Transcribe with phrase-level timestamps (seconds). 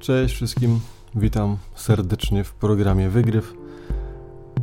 [0.00, 0.80] Cześć wszystkim,
[1.14, 3.54] witam serdecznie w programie Wygryw.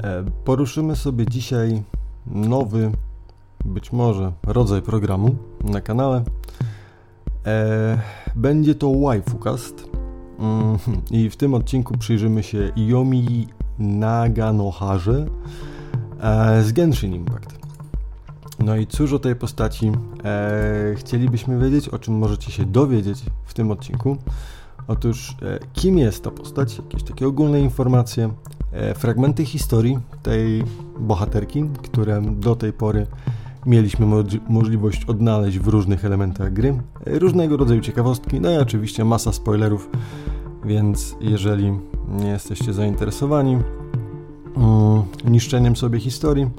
[0.03, 1.83] E, poruszymy sobie dzisiaj
[2.27, 2.91] nowy,
[3.65, 6.23] być może, rodzaj programu na kanale.
[7.45, 8.01] E,
[8.35, 9.89] będzie to Waifukast
[10.39, 10.77] mm,
[11.11, 13.47] i w tym odcinku przyjrzymy się Yomi
[13.79, 15.25] Naganoharze
[16.21, 17.55] e, z Genshin Impact.
[18.59, 19.91] No i cóż o tej postaci
[20.95, 24.17] chcielibyśmy wiedzieć, o czym możecie się dowiedzieć w tym odcinku.
[24.87, 26.77] Otóż, e, kim jest ta postać?
[26.77, 28.29] Jakieś takie ogólne informacje,
[28.71, 30.63] e, fragmenty historii tej
[30.99, 33.07] bohaterki, które do tej pory
[33.65, 39.05] mieliśmy mo możliwość odnaleźć w różnych elementach gry, e, różnego rodzaju ciekawostki, no i oczywiście
[39.05, 39.89] masa spoilerów,
[40.65, 41.79] więc jeżeli
[42.09, 46.49] nie jesteście zainteresowani mm, niszczeniem sobie historii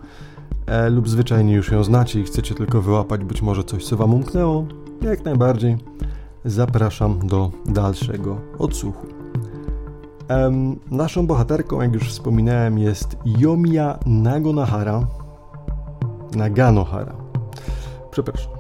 [0.67, 4.15] e, lub zwyczajnie już ją znacie i chcecie tylko wyłapać być może coś, co wam
[4.15, 4.67] umknęło,
[5.03, 5.77] jak najbardziej
[6.47, 9.07] zapraszam do dalszego odsłuchu.
[10.91, 15.07] Naszą bohaterką, jak już wspominałem, jest Yomiya Nagonahara.
[16.37, 17.15] Naganohara.
[18.11, 18.53] Przepraszam.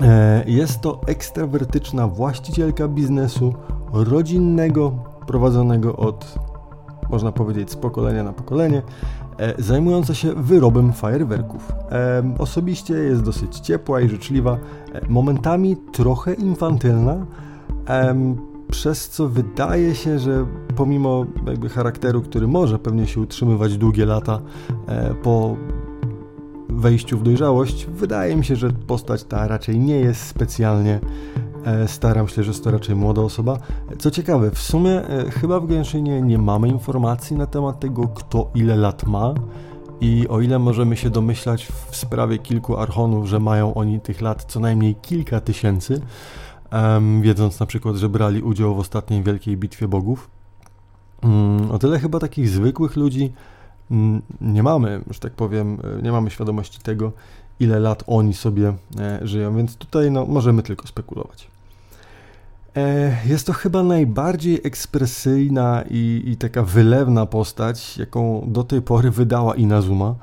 [0.00, 3.54] E, jest to ekstrawertyczna właścicielka biznesu
[3.92, 4.92] rodzinnego,
[5.26, 6.34] prowadzonego od,
[7.10, 8.82] można powiedzieć, z pokolenia na pokolenie,
[9.58, 11.72] zajmująca się wyrobem fajerwerków.
[11.90, 14.58] E, osobiście jest dosyć ciepła i życzliwa,
[14.92, 17.26] e, momentami trochę infantylna,
[18.70, 24.40] przez co wydaje się, że pomimo jakby charakteru, który może pewnie się utrzymywać długie lata
[25.22, 25.56] po
[26.68, 31.00] wejściu w dojrzałość, wydaje mi się, że postać ta raczej nie jest specjalnie
[31.86, 32.22] stara.
[32.22, 33.58] Myślę, że jest to raczej młoda osoba.
[33.98, 35.02] Co ciekawe, w sumie
[35.40, 39.34] chyba w Genshinie nie mamy informacji na temat tego, kto ile lat ma.
[40.00, 44.44] I o ile możemy się domyślać w sprawie kilku archonów, że mają oni tych lat
[44.44, 46.00] co najmniej kilka tysięcy,
[47.20, 50.30] wiedząc na przykład, że brali udział w ostatniej wielkiej bitwie bogów,
[51.22, 53.32] um, o tyle chyba takich zwykłych ludzi
[53.90, 57.12] um, nie mamy, że tak powiem, e, nie mamy świadomości tego,
[57.60, 61.53] ile lat oni sobie e, żyją, więc tutaj no, możemy tylko spekulować.
[62.76, 69.10] E, jest to chyba najbardziej ekspresyjna i, i, taka wylewna postać, jaką do tej pory
[69.10, 70.14] wydała Inazuma,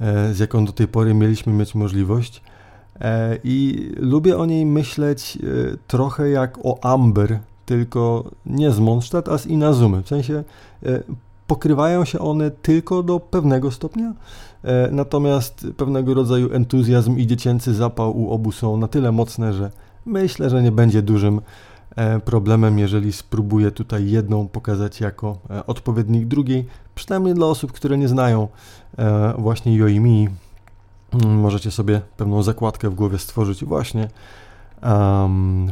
[0.00, 2.42] e, z jaką do tej pory mieliśmy mieć możliwość.
[3.00, 5.38] E, I lubię o niej myśleć
[5.86, 10.02] trochę jak o Amber, tylko nie z Mondstadt, a z Inazumy.
[10.02, 10.44] W sensie
[11.46, 14.12] pokrywają się one tylko do pewnego stopnia,
[14.90, 19.70] natomiast pewnego rodzaju entuzjazm i dziecięcy zapał u obu są na tyle mocne, że
[20.06, 21.40] myślę, że nie będzie dużym
[22.24, 28.08] problemem, jeżeli spróbuję tutaj jedną pokazać jako e, odpowiednik drugiej, przynajmniej dla osób, które nie
[28.08, 28.48] znają
[28.98, 30.28] e, właśnie Yoimi.
[31.12, 34.08] Mm, możecie sobie pewną zakładkę w głowie stworzyć właśnie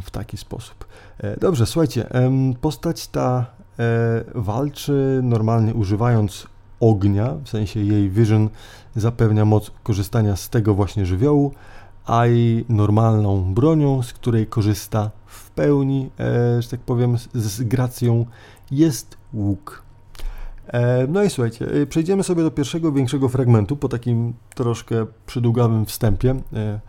[0.03, 0.85] w taki sposób.
[1.41, 2.09] Dobrze, słuchajcie,
[2.61, 3.45] postać ta
[4.35, 6.47] walczy normalnie używając
[6.79, 8.49] ognia, w sensie jej vision
[8.95, 11.51] zapewnia moc korzystania z tego właśnie żywiołu,
[12.05, 17.63] a i normalną bronią, z której korzysta w pełni, e, że tak powiem, z, z
[17.63, 18.25] gracją,
[18.71, 19.83] jest łuk.
[20.67, 25.85] E, no i słuchajcie, e, przejdziemy sobie do pierwszego większego fragmentu po takim troszkę przydługawym
[25.85, 26.35] wstępie.
[26.53, 26.79] E,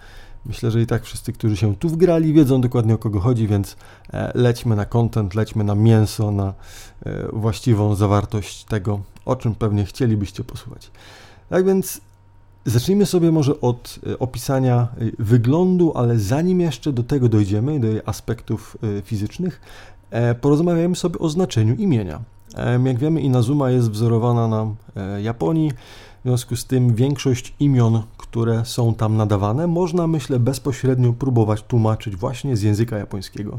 [0.46, 3.76] myślę, że i tak wszyscy, którzy się tu wgrali, wiedzą dokładnie o kogo chodzi, więc
[4.12, 6.54] e, lećmy na content, lećmy na mięso, na
[7.06, 10.90] e, właściwą zawartość tego, o czym pewnie chcielibyście posłuchać.
[11.48, 12.00] Tak więc
[12.66, 17.86] Zacznijmy sobie może od e, opisania e, wyglądu, ale zanim jeszcze do tego dojdziemy, do
[17.86, 19.60] jej aspektów e, fizycznych,
[20.40, 22.20] porozmawiajmy sobie o znaczeniu imienia.
[22.84, 24.74] Jak wiemy, Inazuma jest wzorowana na
[25.18, 25.70] Japonii,
[26.24, 32.16] w związku z tym większość imion, które są tam nadawane, można myślę bezpośrednio próbować tłumaczyć
[32.16, 33.58] właśnie z języka japońskiego.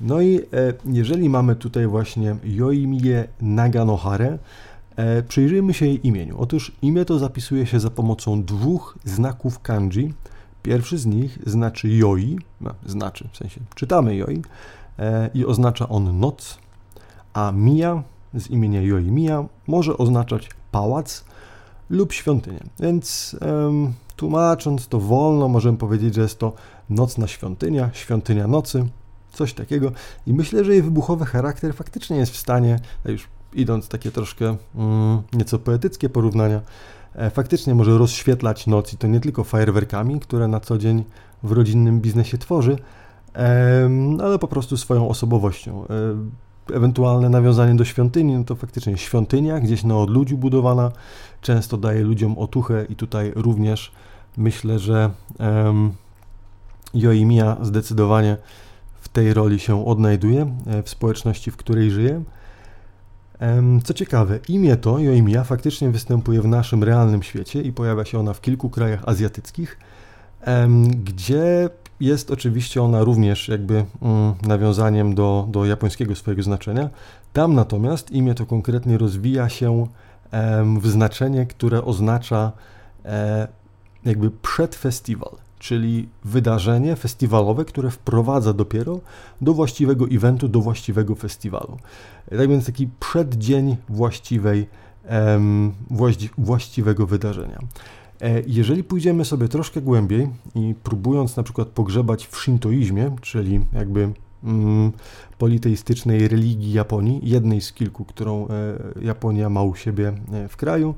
[0.00, 0.40] No i
[0.84, 4.38] jeżeli mamy tutaj właśnie Yoimiye Naganohare,
[4.96, 6.36] E, przyjrzyjmy się jej imieniu.
[6.38, 10.14] Otóż imię to zapisuje się za pomocą dwóch znaków kanji.
[10.62, 14.42] Pierwszy z nich znaczy yoi, no, znaczy, w sensie czytamy yoi
[14.98, 16.58] e, i oznacza on noc,
[17.32, 18.02] a mia
[18.34, 21.24] z imienia yoi mia może oznaczać pałac
[21.90, 22.60] lub świątynię.
[22.80, 26.52] Więc um, tłumacząc to wolno, możemy powiedzieć, że jest to
[26.90, 28.86] nocna świątynia, świątynia nocy,
[29.32, 29.92] coś takiego.
[30.26, 35.22] I myślę, że jej wybuchowy charakter faktycznie jest w stanie, już idąc takie troszkę mm,
[35.32, 36.60] nieco poetyckie porównania,
[37.14, 41.04] e, faktycznie może rozświetlać noc i to nie tylko fajerwerkami, które na co dzień
[41.42, 42.76] w rodzinnym biznesie tworzy,
[44.22, 45.84] ale po prostu swoją osobowością.
[45.84, 50.92] E, ewentualne nawiązanie do świątyni, no to faktycznie świątynia gdzieś na odludziu budowana,
[51.40, 53.92] często daje ludziom otuchę i tutaj również
[54.36, 55.10] myślę, że
[56.94, 58.36] Joimia zdecydowanie
[59.12, 60.54] tej roli się odnajduje
[60.84, 62.22] w społeczności, w której żyje.
[63.84, 68.32] Co ciekawe, imię to, Joimia, faktycznie występuje w naszym realnym świecie i pojawia się ona
[68.32, 69.78] w kilku krajach azjatyckich,
[71.04, 71.68] gdzie
[72.00, 76.90] jest oczywiście ona również jakby mm, nawiązaniem do, do japońskiego swojego znaczenia.
[77.32, 79.86] Tam natomiast imię to konkretnie rozwija się
[80.80, 82.52] w znaczenie, które oznacza
[83.04, 83.48] e,
[84.04, 89.00] jakby przedfestiwal, czyli wydarzenie festiwalowe, które wprowadza dopiero
[89.40, 91.76] do właściwego eventu, do właściwego festiwalu.
[92.30, 94.66] Tak więc taki przeddzień właściwej,
[96.38, 97.58] właściwego wydarzenia.
[98.20, 104.12] E, jeżeli pójdziemy sobie troszkę głębiej i próbując na przykład pogrzebać w shintoizmie, czyli jakby
[104.44, 104.92] mm,
[105.38, 108.48] politeistycznej religii Japonii, jednej z kilku, którą e,
[109.02, 110.94] Japonia ma u siebie e, w kraju,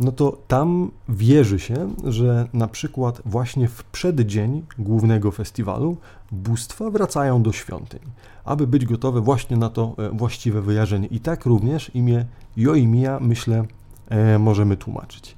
[0.00, 5.96] no to tam wierzy się, że na przykład właśnie w przeddzień głównego festiwalu
[6.32, 8.00] bóstwa wracają do świątyń,
[8.44, 11.06] aby być gotowe właśnie na to właściwe wyjarzenie.
[11.06, 12.24] I tak również imię
[12.56, 13.64] Joimiya, myślę,
[14.38, 15.36] możemy tłumaczyć.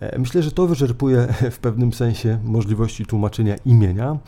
[0.00, 4.18] E, myślę, że to wyczerpuje w pewnym sensie możliwości tłumaczenia imienia.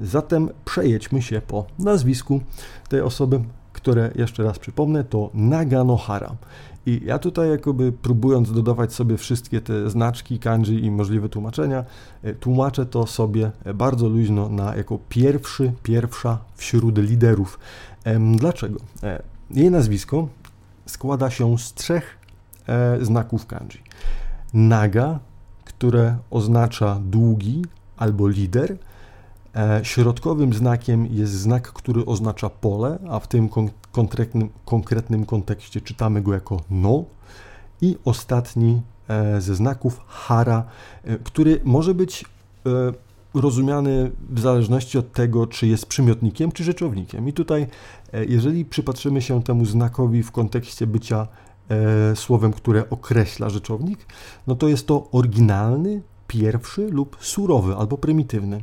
[0.00, 2.40] Zatem przejedźmy się po nazwisku
[2.88, 3.40] tej osoby,
[3.72, 6.34] które jeszcze raz przypomnę, to Naganohara.
[6.86, 11.84] I ja tutaj jakoby próbując dodawać sobie wszystkie te znaczki, kanji i możliwe tłumaczenia,
[12.22, 17.58] e, tłumaczę to sobie bardzo luźno na jako pierwszy, pierwsza wśród liderów.
[18.36, 18.78] Dlaczego?
[19.02, 20.28] E, jej nazwisko
[20.86, 22.18] składa się z trzech
[23.00, 23.82] znaków kanji.
[24.54, 25.18] Naga,
[25.64, 27.64] które oznacza długi
[27.96, 28.76] albo lider.
[29.56, 33.48] E, środkowym znakiem jest znak, który oznacza pole, a w tym
[33.94, 37.04] konkretnym, konkretnym kontekście czytamy go jako no.
[37.80, 40.64] I ostatni e, ze znaków hara,
[41.04, 42.24] e, który może być
[43.34, 47.28] rozumiany w zależności od tego, czy jest przymiotnikiem, czy rzeczownikiem.
[47.28, 47.66] I tutaj,
[48.28, 51.28] jeżeli przypatrzymy się temu znakowi w kontekście bycia
[51.68, 54.06] e, słowem, które określa rzeczownik,
[54.46, 58.62] no to jest to oryginalny, pierwszy lub surowy albo prymitywny.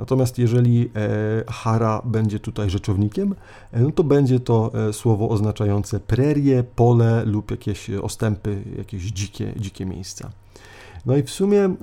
[0.00, 3.34] Natomiast jeżeli e, hara będzie tutaj rzeczownikiem,
[3.72, 9.52] e, no to będzie to e, słowo oznaczające prerie, pole lub jakieś ostępy, jakieś dzikie,
[9.56, 10.30] dzikie miejsca.
[11.06, 11.74] No i w sumie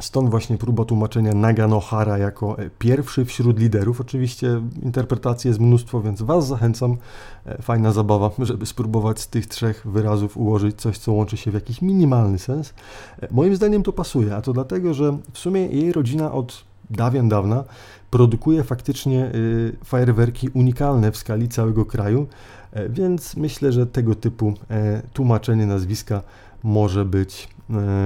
[0.00, 4.00] Stąd właśnie próba tłumaczenia Naganohara jako e, pierwszy wśród liderów.
[4.00, 6.96] Oczywiście interpretacji jest mnóstwo, więc Was zachęcam.
[7.46, 11.54] E, fajna zabawa, żeby spróbować z tych trzech wyrazów ułożyć coś, co łączy się w
[11.54, 12.74] jakiś minimalny sens.
[13.22, 17.28] E, moim zdaniem to pasuje, a to dlatego, że w sumie jej rodzina od dawien
[17.28, 17.64] dawna
[18.10, 22.26] produkuje faktycznie y, fajerwerki unikalne w skali całego kraju,
[22.90, 24.54] więc myślę, że tego typu
[25.12, 26.22] tłumaczenie nazwiska
[26.62, 27.48] może być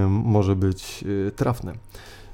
[0.09, 1.73] może być y, trafne.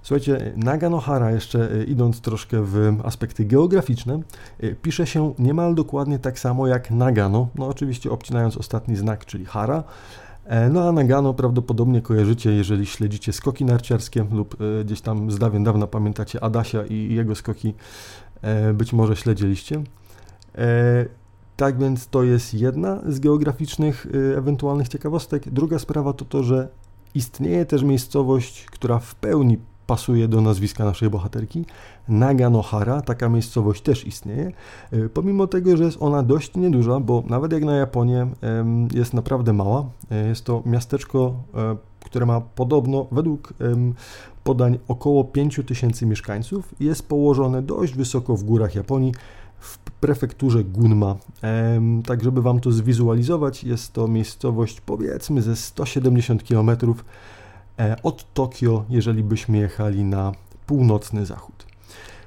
[0.03, 4.21] Słuchajcie, Naganohara, jeszcze y, idąc troszkę w aspekty geograficzne,
[4.63, 9.45] y, pisze się niemal dokładnie tak samo jak Nagano, no oczywiście obcinając ostatni znak, czyli
[9.45, 9.85] Hara.
[10.45, 15.65] E, no a Nagano prawdopodobnie kojarzycie, jeżeli śledzicie skoki narciarskie lub gdzieś tam z dawien
[15.65, 17.75] dawna pamiętacie Adasia i jego skoki,
[18.43, 19.83] e, być może śledziliście.
[20.59, 21.07] E,
[21.57, 25.49] tak więc to jest jedna z geograficznych ewentualnych ciekawostek.
[25.51, 26.69] Druga sprawa to to, że
[27.15, 31.65] Istnieje też miejscowość, która w pełni pasuje do nazwiska naszej bohaterki.
[32.09, 34.53] Naganohara, taka miejscowość też istnieje,
[34.93, 38.27] e, pomimo tego, że jest ona dość nieduża, bo nawet jak na Japonię
[38.95, 39.85] jest naprawdę mała.
[40.11, 43.55] E, jest to miasteczko, e, które ma podobno, według
[44.45, 46.75] podań, około 5000 mieszkańców.
[46.81, 49.13] Jest położone dość wysoko w górach Japonii,
[49.63, 51.17] w prefekturze Gunma.
[52.07, 56.71] Tak, żeby Wam to zwizualizować, jest to miejscowość powiedzmy ze 170 km
[57.79, 60.33] e, od Tokio, jeżeli byśmy jechali na
[60.67, 61.67] północny zachód.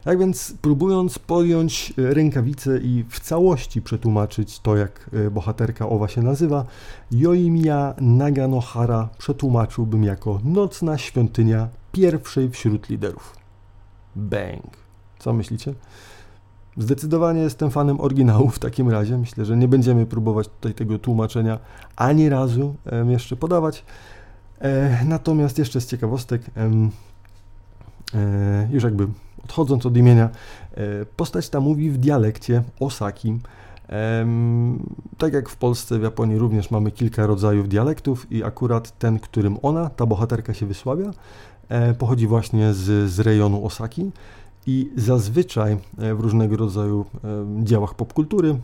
[0.03, 6.21] Tak więc próbując podjąć rękawice i w całości przetłumaczyć to, jak e, bohaterka owa się
[6.21, 6.65] nazywa,
[7.11, 13.35] Yoimiya Naganohara przetłumaczyłbym jako nocna świątynia pierwszej wśród liderów.
[14.15, 14.77] Bang!
[15.19, 15.73] Co myślicie?
[16.77, 19.17] Zdecydowanie jestem fanem oryginału w takim razie.
[19.17, 21.59] Myślę, że nie będziemy próbować tutaj tego tłumaczenia
[21.95, 22.75] ani razu
[23.07, 23.83] jeszcze podawać.
[24.59, 26.41] E, natomiast jeszcze z ciekawostek,
[28.13, 29.07] e, już jakby
[29.43, 30.29] odchodząc od imienia,
[30.73, 33.39] e, postać ta mówi w dialekcie Osaki.
[35.17, 39.57] Tak jak w Polsce, w Japonii również mamy kilka rodzajów dialektów i akurat ten, którym
[39.61, 41.11] ona, ta bohaterka się wysławia,
[41.99, 44.11] pochodzi właśnie z, z rejonu Osaki
[44.67, 47.05] i zazwyczaj e, w różnego rodzaju
[47.63, 48.55] dziełach popkultury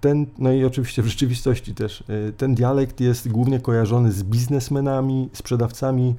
[0.00, 5.28] ten, no i oczywiście w rzeczywistości też, e, ten dialekt jest głównie kojarzony z biznesmenami,
[5.32, 6.14] sprzedawcami,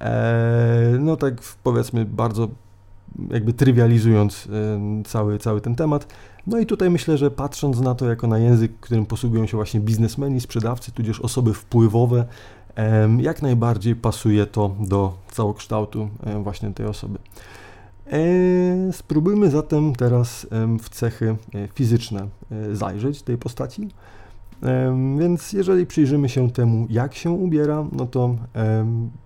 [0.00, 2.48] e, no tak powiedzmy bardzo
[3.30, 4.48] jakby trywializując
[5.06, 6.06] cały, cały ten temat.
[6.46, 9.80] No i tutaj myślę, że patrząc na to jako na język, którym posługują się właśnie
[9.80, 12.24] biznesmeni, sprzedawcy, tudzież osoby wpływowe,
[13.18, 16.08] jak najbardziej pasuje to do całokształtu
[16.42, 17.18] właśnie tej osoby.
[18.06, 20.46] E, spróbujmy zatem teraz
[20.82, 23.88] w cechy e, fizyczne e, zajrzeć tej postaci.
[25.18, 28.36] Więc jeżeli przyjrzymy się temu, jak się ubiera, no to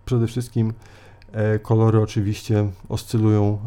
[0.05, 0.73] przede wszystkim
[1.63, 3.59] kolory oczywiście oscylują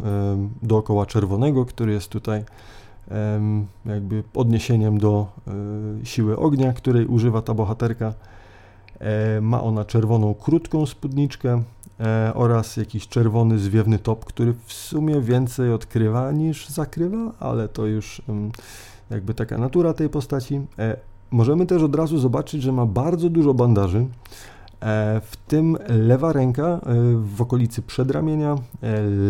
[0.64, 2.44] dookoła czerwonego, który jest tutaj
[3.86, 5.28] jakby odniesieniem do
[6.04, 8.14] siły ognia, której używa ta bohaterka.
[9.42, 11.64] Ma ona czerwoną, krótką spódniczkę,
[12.02, 17.86] e, oraz jakiś czerwony zwiewny top, który w sumie więcej odkrywa niż zakrywa, ale to
[17.86, 18.22] już
[19.10, 20.62] jakby taka natura tej postaci.
[20.80, 20.98] E,
[21.32, 24.06] możemy też od razu zobaczyć, że ma bardzo dużo bandaży.
[24.82, 26.82] E, w tym lewa ręka
[27.36, 28.56] w okolicy przedramienia,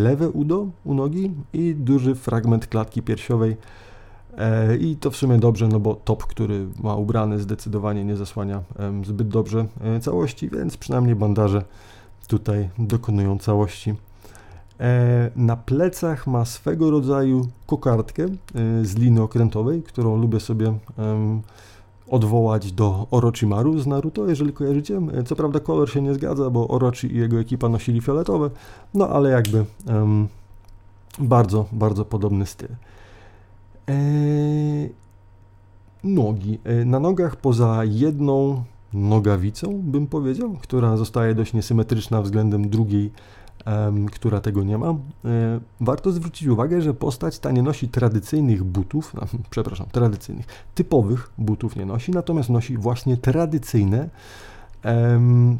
[0.02, 3.56] lewe udo u nogi i duży fragment klatki piersiowej.
[4.80, 8.62] I to w sumie dobrze, no bo top, który ma ubrany, zdecydowanie nie zasłania
[9.04, 9.66] zbyt dobrze
[10.00, 11.64] całości, więc przynajmniej bandaże
[12.32, 13.94] tutaj dokonują całości.
[14.80, 18.28] E, na plecach ma swego rodzaju kokardkę e,
[18.84, 20.74] z liny okrętowej, którą lubię sobie
[22.08, 25.00] odwołać do Orochimaru z Naruto, jeżeli kojarzycie.
[25.14, 28.50] E, co prawda kolor się nie zgadza, bo Orochi i jego ekipa nosili fioletowe,
[28.94, 29.64] no ale jakby
[31.18, 32.68] bardzo, bardzo podobny styl.
[36.04, 36.58] nogi.
[36.86, 43.12] na nogach poza jedną nogawicą, bym powiedział, która zostaje dość niesymetryczna względem drugiej,
[44.12, 44.88] która tego nie ma.
[44.88, 44.94] E,
[45.80, 49.14] warto zwrócić uwagę, że postać ta nie nosi tradycyjnych butów,
[49.50, 54.08] przepraszam, tradycyjnych, typowych butów nie nosi, natomiast nosi właśnie tradycyjne,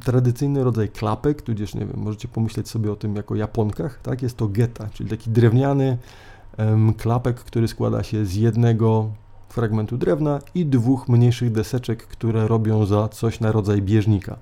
[0.04, 4.36] tradycyjny rodzaj klapek, tudzież, nie wiem, możecie pomyśleć sobie o tym jako Japonkach, tak, jest
[4.36, 5.98] to geta, czyli taki drewniany
[6.96, 9.10] klapek, który składa się z jednego
[9.52, 14.37] fragmentu drewna i dwóch mniejszych deseczek, które robią za coś na rodzaj bieżnika.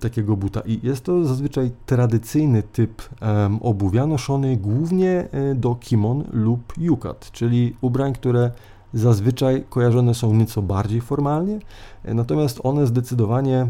[0.00, 0.60] Takiego buta.
[0.60, 7.30] I jest to zazwyczaj tradycyjny typ um, obuwia noszony głównie e, do kimon lub yukat,
[7.32, 8.50] czyli ubrań, które
[8.94, 11.58] zazwyczaj kojarzone są nieco bardziej formalnie,
[12.04, 13.66] e, natomiast one zdecydowanie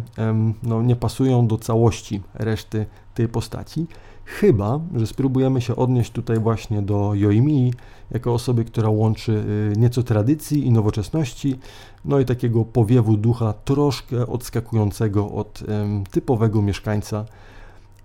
[0.62, 3.86] no, nie pasują do całości reszty tej postaci.
[4.28, 7.72] Chyba, że spróbujemy się odnieść tutaj właśnie do Yoimii,
[8.10, 9.32] jako osoby, która łączy
[9.76, 11.58] y, nieco tradycji i nowoczesności,
[12.04, 15.62] no i takiego powiewu ducha troszkę odskakującego od
[16.10, 17.24] typowego mieszkańca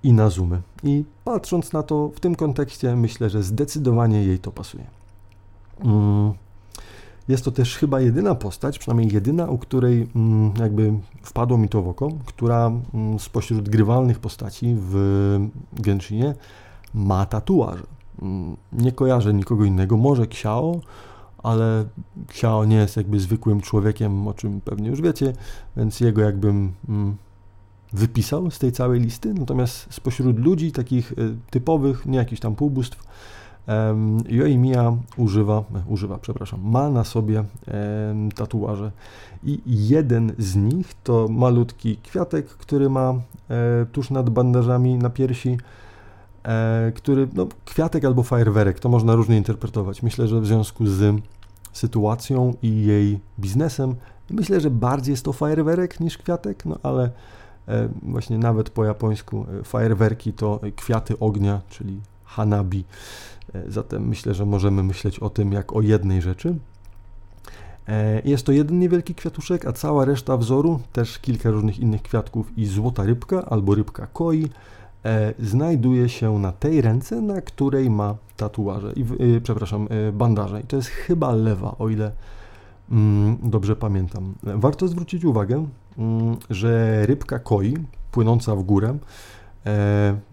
[0.04, 0.62] Inazumy.
[0.84, 4.84] I patrząc na to w tym kontekście, myślę, że zdecydowanie jej to pasuje.
[5.84, 6.34] Mm.
[7.28, 11.82] Jest to też chyba jedyna postać, przynajmniej jedyna, u której mm, jakby wpadło mi to
[11.82, 14.96] w oko, która mm, spośród grywalnych postaci w
[15.74, 16.36] Genshinie
[16.94, 17.84] ma tatuaże.
[18.22, 20.82] Mm, nie kojarzę nikogo innego, może Xiao,
[21.38, 21.86] ale
[22.30, 25.34] Xiao nie jest jakby zwykłym człowiekiem, o czym pewnie już wiecie,
[25.78, 26.74] więc jego jakbym
[27.94, 29.34] wypisał z tej całej listy.
[29.34, 33.04] Natomiast spośród ludzi takich y, typowych, nie jakichś tam półbóstw,
[34.30, 37.44] Yoimiya używa, używa, przepraszam, ma na sobie
[38.36, 38.92] tatuaże
[39.46, 43.14] i jeden z nich to malutki kwiatek, który ma
[43.50, 45.58] e, tuż nad bandażami na piersi,
[46.44, 50.04] e, który, no, kwiatek albo fajerwerek, to można różnie interpretować.
[50.04, 51.22] Myślę, że w związku z
[51.74, 53.96] sytuacją i jej biznesem,
[54.30, 57.10] myślę, że bardziej jest to fajerwerek niż kwiatek, no ale
[57.68, 62.02] e, właśnie nawet po japońsku fajerwerki to kwiaty ognia, czyli
[62.34, 62.84] hanabi.
[63.56, 66.56] E, zatem myślę, że możemy myśleć o tym jak o jednej rzeczy.
[67.88, 72.58] E, jest to jeden niewielki kwiatuszek, a cała reszta wzoru, też kilka różnych innych kwiatków
[72.58, 74.50] i złota rybka albo rybka koi,
[75.06, 79.06] e, znajduje się na tej ręce, na której ma tatuaże, i,
[79.44, 80.62] przepraszam, bandaże.
[80.62, 82.12] I to jest chyba lewa, o ile
[82.92, 84.34] mm, dobrze pamiętam.
[84.44, 85.66] Warto zwrócić uwagę,
[85.98, 87.74] mm, że rybka koi,
[88.12, 88.98] płynąca w górę,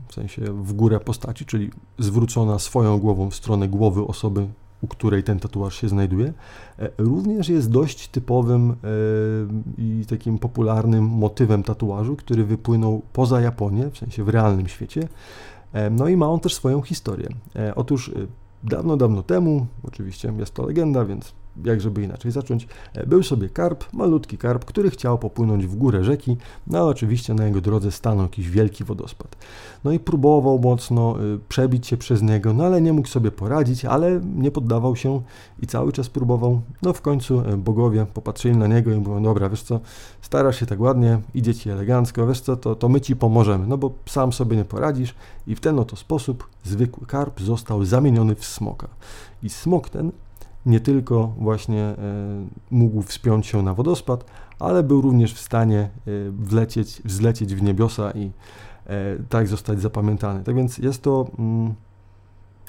[0.08, 4.46] w sensie w górę postaci, czyli zwrócona swoją głową w stronę głowy osoby,
[4.82, 6.32] u której ten tatuaż się znajduje,
[6.78, 8.74] e, również jest dość typowym e,
[9.78, 15.08] i takim popularnym motywem tatuażu, który wypłynął poza Japonię, w sensie w realnym świecie.
[15.72, 17.28] E, no i ma on też swoją historię.
[17.76, 18.10] Otóż
[18.64, 21.32] dawno, dawno temu, oczywiście jest to legenda, więc
[21.64, 26.04] jak żeby inaczej zacząć, e, był sobie karp, malutki karp, który chciał popłynąć w górę
[26.04, 29.36] rzeki, no ale oczywiście na jego drodze stanął jakiś wielki wodospad.
[29.84, 33.84] No i próbował mocno y, przebić się przez niego, no ale nie mógł sobie poradzić,
[33.84, 35.22] ale nie poddawał się
[35.62, 36.60] i cały czas próbował.
[36.82, 39.80] No w końcu e, bogowie popatrzyli na niego i mówią, dobra, wiesz co,
[40.22, 43.78] starasz się tak ładnie, idzie ci elegancko, wiesz co, to, to my ci pomożemy, no
[43.78, 45.14] bo sam sobie nie poradzisz
[45.46, 48.88] i w ten oto sposób zwykły karp został zamieniony w smoka.
[49.42, 50.12] I smok ten
[50.66, 51.96] nie tylko właśnie e,
[52.70, 54.24] mógł wspiąć się na wodospad,
[54.58, 55.90] ale był również w stanie e,
[56.30, 58.30] wlecieć, wzlecieć w niebiosa i
[58.86, 60.44] e, tak zostać zapamiętany.
[60.44, 61.74] Tak więc jest to mm,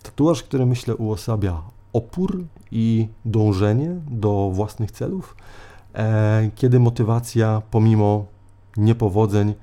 [0.03, 1.62] tatuaż, który myślę uosabia
[1.93, 5.36] opór i dążenie do własnych celów,
[6.55, 8.25] kiedy motywacja pomimo
[8.77, 9.53] niepowodzeń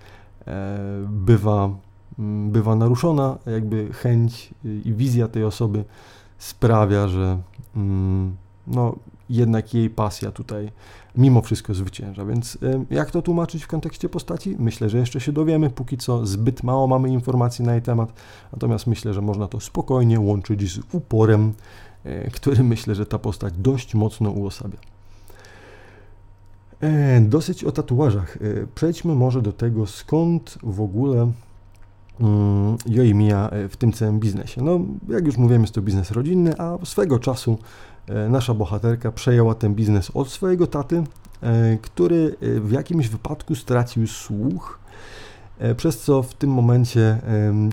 [1.08, 1.70] bywa,
[2.18, 4.54] mm, bywa naruszona, jakby chęć
[4.84, 5.84] i wizja tej osoby
[6.38, 7.38] sprawia, że
[8.66, 8.96] no,
[9.30, 10.70] jednak jej pasja tutaj
[11.16, 12.24] mimo wszystko zwycięża.
[12.24, 12.58] Więc
[12.90, 14.56] jak to tłumaczyć w kontekście postaci?
[14.58, 15.70] Myślę, że jeszcze się dowiemy.
[15.70, 18.12] Póki co zbyt mało mamy informacji na jej temat,
[18.52, 21.54] natomiast myślę, że można to spokojnie łączyć z uporem,
[22.04, 24.78] e, który myślę, że ta postać dość mocno uosabia.
[26.80, 28.36] E, dosyć o tatuażach.
[28.36, 31.32] E, przejdźmy może do tego, skąd w ogóle
[32.20, 32.76] Mm,
[33.14, 34.62] Mija e, w tym całym biznesie.
[34.62, 37.58] No, jak już mówiłem, jest to biznes rodzinny, a swego czasu
[38.08, 41.04] e, nasza bohaterka przejęła ten biznes od swojego taty,
[41.42, 44.78] e, który w jakimś wypadku stracił słuch,
[45.76, 47.18] przez co w tym momencie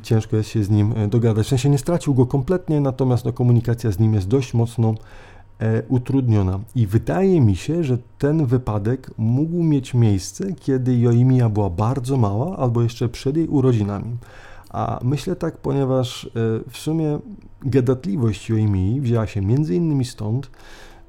[0.03, 1.45] ciężko jest się z nim dogadać.
[1.45, 4.95] W sensie nie stracił go kompletnie, natomiast no, komunikacja z nim jest dość mocno
[5.87, 6.59] utrudniona.
[6.75, 12.57] I wydaje mi się, że ten wypadek mógł mieć miejsce, kiedy Joimia była bardzo mała
[12.57, 14.17] albo jeszcze przed jej urodzinami.
[14.69, 16.29] A myślę tak, ponieważ e,
[16.69, 17.19] w sumie
[17.61, 20.51] gadatliwość Joimii wzięła się między innymi stąd,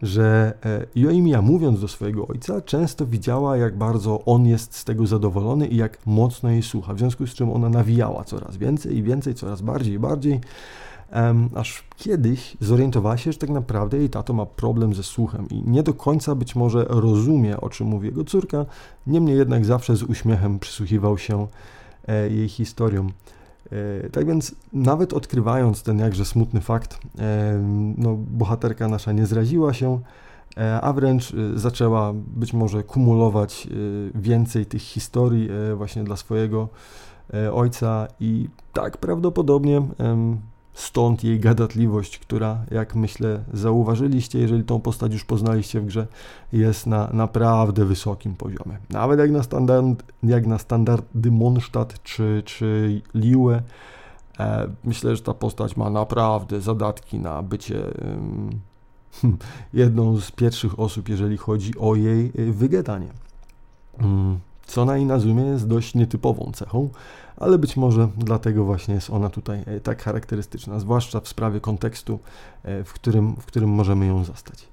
[0.02, 5.06] że e, Joimia mówiąc do swojego ojca często widziała jak bardzo on jest z tego
[5.06, 9.02] zadowolony i jak mocno jej słucha, w związku z czym ona nawijała coraz więcej i
[9.02, 10.40] więcej, coraz bardziej i bardziej,
[11.12, 15.62] um, aż kiedyś zorientowała się, że tak naprawdę jej tato ma problem ze słuchem i
[15.66, 18.66] nie do końca być może rozumie, o czym mówi jego córka,
[19.06, 21.46] niemniej jednak zawsze z uśmiechem przysłuchiwał się
[22.08, 23.12] e, jej historiom.
[23.72, 27.58] E, tak więc nawet odkrywając ten jakże smutny fakt, e,
[27.98, 30.00] no, bohaterka nasza nie zraziła się,
[30.56, 33.68] e, a wręcz zaczęła być może kumulować
[34.14, 36.68] więcej tych historii właśnie dla swojego
[37.52, 39.82] ojca i tak prawdopodobnie
[40.76, 46.06] Stąd jej gadatliwość, która, jak myślę, zauważyliście, jeżeli tą postać już poznaliście w grze,
[46.52, 48.78] jest na naprawdę wysokim poziomie.
[48.90, 53.60] Nawet jak na, standard, jak na standardy Mondstadt czy, czy Liue,
[54.38, 58.60] e, myślę, że ta postać ma naprawdę zadatki na bycie hmm,
[59.72, 63.10] jedną z pierwszych osób, jeżeli chodzi o jej wygadanie.
[63.98, 66.88] Mm, co na Inazumie jest dość nietypową cechą,
[67.36, 72.18] ale być może dlatego właśnie jest ona tutaj e, tak charakterystyczna, zwłaszcza w sprawie kontekstu,
[72.62, 74.68] e, w którym, w którym możemy ją zastać.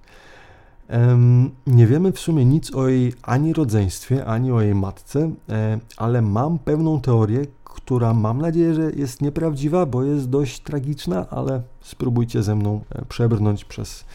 [1.67, 6.21] Nie wiemy w sumie nic o jej ani rodzeństwie, ani o jej matce, e, ale
[6.21, 12.43] mam pewną teorię, która mam nadzieję, że jest nieprawdziwa, bo jest dość tragiczna, ale spróbujcie
[12.43, 14.06] ze mną przebrnąć przez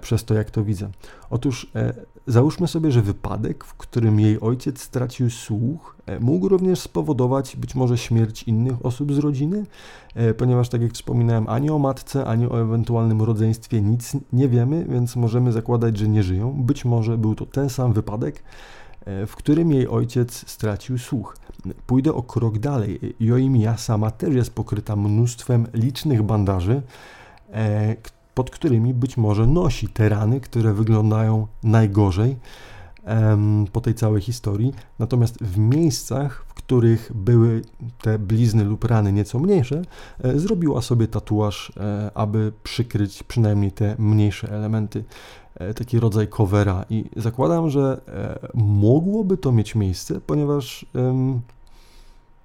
[0.00, 0.90] przez to, jak to widzę.
[1.30, 1.94] Otóż e,
[2.26, 7.74] załóżmy sobie, że wypadek, w którym jej ojciec stracił słuch, e, mógł również spowodować być
[7.74, 9.66] może śmierć innych osób z rodziny,
[10.36, 15.16] ponieważ, tak jak wspominałem, ani o matce, ani o ewentualnym rodzeństwie nic nie wiemy, więc
[15.16, 16.62] możemy zakładać, że nie żyją.
[16.62, 18.42] Być może był to ten sam wypadek,
[19.26, 21.36] w którym jej ojciec stracił słuch.
[21.86, 23.14] Pójdę o krok dalej.
[23.20, 26.82] Joimia sama też jest pokryta mnóstwem licznych bandaży,
[28.34, 32.36] pod którymi być może nosi te rany, które wyglądają najgorzej
[33.72, 34.72] po tej całej historii.
[34.98, 37.62] Natomiast w miejscach, w których były
[38.02, 39.82] te blizny lub rany nieco mniejsze,
[40.22, 45.04] e, zrobiła sobie tatuaż, e, aby przykryć przynajmniej te mniejsze elementy,
[45.54, 46.84] e, taki rodzaj covera.
[46.90, 48.00] I zakładam, że
[48.54, 50.86] mogłoby to mieć miejsce, ponieważ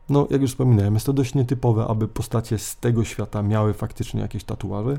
[0.10, 4.22] no, jak już wspominałem, jest to dość nietypowe, aby postacie z tego świata miały faktycznie
[4.22, 4.98] jakieś tatuaże,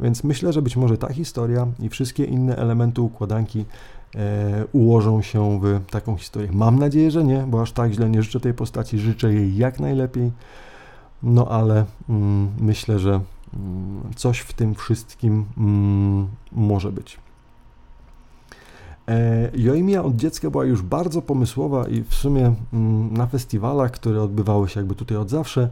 [0.00, 3.64] więc myślę, że być może ta historia i wszystkie inne elementy układanki
[4.14, 6.48] e, ułożą się w taką historię.
[6.52, 9.80] Mam nadzieję, że nie, bo aż tak źle nie życzę tej postaci, życzę jej jak
[9.80, 10.32] najlepiej,
[11.22, 13.20] no ale mm, myślę, że
[13.54, 17.18] mm, coś w tym wszystkim mm, może być.
[19.10, 24.22] E, Joimia od dziecka była już bardzo pomysłowa i w sumie mm, na festiwalach, które
[24.22, 25.70] odbywały się jakby tutaj od zawsze,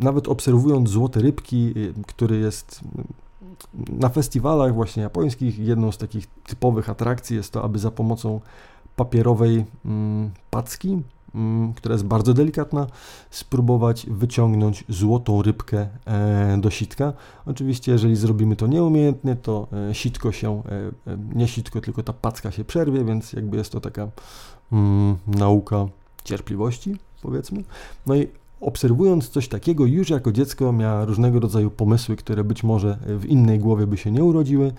[0.00, 2.80] nawet obserwując Złote Rybki, y, który jest
[3.88, 8.40] na festiwalach właśnie japońskich jedną z takich typowych atrakcji jest to, aby za pomocą
[8.96, 11.02] papierowej mm, packi, mm,
[11.76, 12.86] która jest bardzo delikatna,
[13.30, 17.12] spróbować wyciągnąć złotą rybkę e, do sitka.
[17.46, 20.62] Oczywiście, jeżeli zrobimy to nieumiejętnie, to e, sitko się,
[21.06, 24.08] e, nie sitko, tylko ta packa się przerwie, więc jakby jest to taka
[24.72, 25.86] mm, nauka
[26.24, 27.64] cierpliwości, powiedzmy.
[28.06, 28.28] No i
[28.60, 33.58] obserwując coś takiego, już jako dziecko miała różnego rodzaju pomysły, które być może w innej
[33.58, 34.72] głowie by się nie urodziły.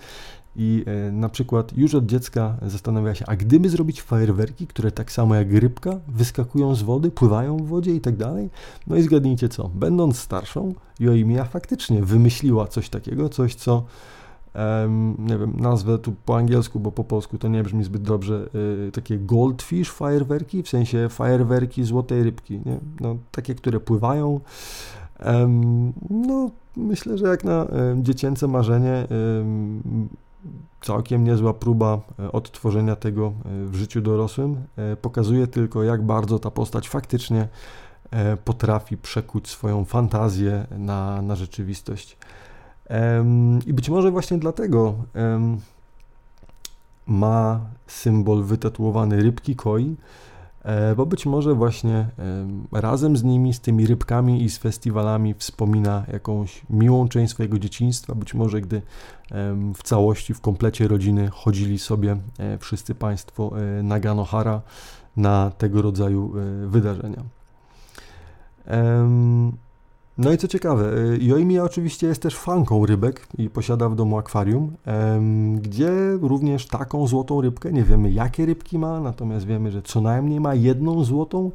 [0.56, 5.12] I e, na przykład już od dziecka zastanawiała się, a gdyby zrobić fajerwerki, które tak
[5.12, 8.50] samo jak rybka wyskakują z wody, pływają w wodzie i tak dalej.
[8.86, 13.84] No i zgadnijcie co, będąc starszą, Joimia faktycznie wymyśliła coś takiego, coś co
[14.54, 18.48] um, nie wiem, nazwę tu po angielsku, bo po polsku to nie brzmi zbyt dobrze,
[18.88, 22.78] y, takie goldfish fajerwerki, w sensie fajerwerki złotej rybki, nie?
[23.00, 24.40] No, takie, które pływają.
[25.24, 29.06] Um, no, myślę, że jak na um, dziecięce marzenie
[30.80, 34.56] całkiem niezła próba e, odtworzenia tego e, w życiu dorosłym.
[34.76, 37.48] E, pokazuje tylko, jak bardzo ta postać faktycznie
[38.44, 42.16] potrafi przekuć swoją fantazję na, na rzeczywistość.
[43.66, 44.94] I być może właśnie dlatego
[47.06, 49.96] ma symbol wytatuowany rybki koi,
[50.96, 52.06] bo być może właśnie
[52.72, 58.14] razem z nimi, z tymi rybkami i z festiwalami wspomina jakąś miłą część swojego dzieciństwa,
[58.14, 58.82] być może gdy
[59.74, 64.62] w całości, w komplecie rodziny chodzili sobie e, wszyscy Państwo e, na Ganohara
[65.16, 66.32] na tego rodzaju
[66.66, 67.22] wydarzenia.
[70.18, 74.76] No i co ciekawe, Joimia oczywiście jest też fanką rybek i posiada w domu akwarium,
[75.56, 80.40] gdzie również taką złotą rybkę, nie wiemy jakie rybki ma, natomiast wiemy, że co najmniej
[80.40, 81.50] ma jedną złotą,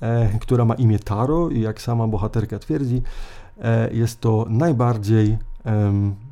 [0.00, 3.02] e, która ma imię Taro i jak sama bohaterka twierdzi,
[3.58, 5.38] e, jest to najbardziej,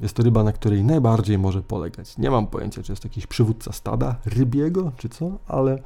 [0.01, 2.19] jest to ryba, na której najbardziej może polegać.
[2.19, 5.79] Nie mam pojęcia, czy jest jakiś przywódca stada rybiego, czy co, ale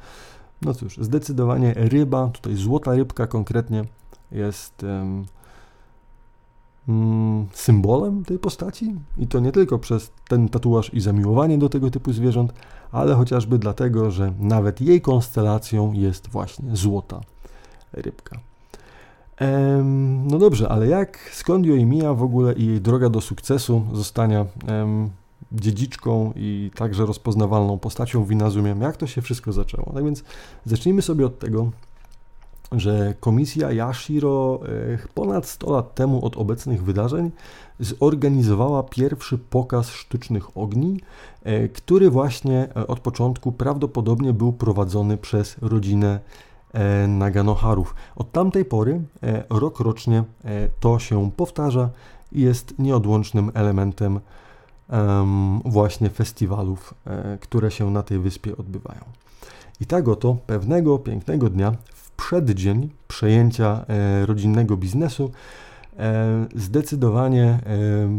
[0.61, 3.83] no cóż, zdecydowanie ryba, tutaj złota rybka konkretnie
[4.31, 4.85] jest
[7.53, 12.13] symbolem tej postaci i to nie tylko przez ten tatuaż i zamiłowanie do tego typu
[12.13, 12.53] zwierząt,
[12.91, 17.21] ale chociażby dlatego, że nawet jej konstelacją jest właśnie złota
[17.93, 18.39] rybka.
[19.37, 24.45] Ehm, no dobrze, ale jak, skąd Joimiya w ogóle i jej droga do sukcesu zostania
[24.67, 25.09] em,
[25.51, 29.91] dziedziczką i także rozpoznawalną postacią w Inazumie, jak to się wszystko zaczęło?
[29.93, 30.23] Tak więc
[30.65, 31.71] zacznijmy sobie od tego,
[32.71, 37.31] że komisja Yashiro e, ponad 100 lat temu od obecnych wydarzeń
[37.79, 41.01] zorganizowała pierwszy pokaz sztucznych ogni,
[41.43, 46.19] e, który właśnie e, od początku prawdopodobnie był prowadzony przez rodzinę
[47.07, 47.95] Naganoharów.
[48.15, 49.01] Od tamtej pory
[49.49, 50.23] rok rocznie
[50.79, 51.89] to się powtarza
[52.31, 54.19] i jest nieodłącznym elementem
[55.65, 56.93] właśnie festiwalów,
[57.41, 59.01] które się na tej wyspie odbywają.
[59.81, 61.73] I tak oto pewnego pięknego dnia
[62.19, 65.31] przeddzień przejęcia e, rodzinnego biznesu,
[65.97, 67.59] e, zdecydowanie e,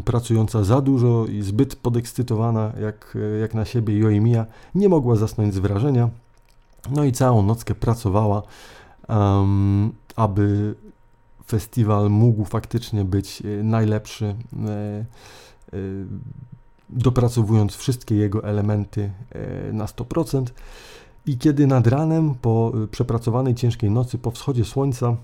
[0.04, 5.58] pracująca za dużo i zbyt podekscytowana jak, jak na siebie Joimia nie mogła zasnąć z
[5.58, 6.08] wrażenia.
[6.90, 8.42] No i całą nockę pracowała,
[9.08, 10.74] um, aby
[11.46, 14.34] festiwal mógł faktycznie być najlepszy,
[16.88, 19.10] dopracowując wszystkie jego elementy
[19.72, 20.44] na 100%.
[21.26, 25.16] I kiedy nad ranem, po y, przepracowanej ciężkiej nocy, po wschodzie słońca,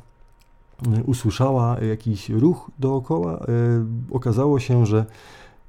[0.98, 3.44] y, usłyszała jakiś ruch dookoła, y,
[4.14, 5.06] okazało się, że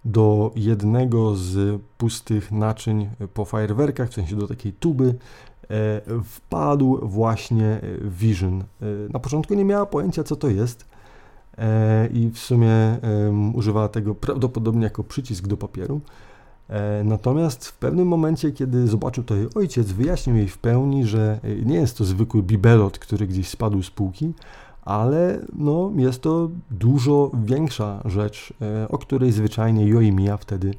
[0.06, 5.16] do jednego z pustych naczyń po fajerwerkach, w sensie do takiej tuby,
[6.24, 8.64] wpadł właśnie Vision.
[9.14, 10.86] Na początku nie miała pojęcia, co to jest
[12.14, 12.98] i w sumie
[13.54, 16.02] używała tego prawdopodobnie jako przycisk do papieru.
[16.70, 21.40] E, natomiast w pewnym momencie, kiedy zobaczył to jej ojciec, wyjaśnił jej w pełni, że
[21.44, 24.34] e, nie jest to zwykły bibelot, który gdzieś spadł z półki,
[24.82, 30.74] ale no, jest to dużo większa rzecz, e, o której zwyczajnie Joimia wtedy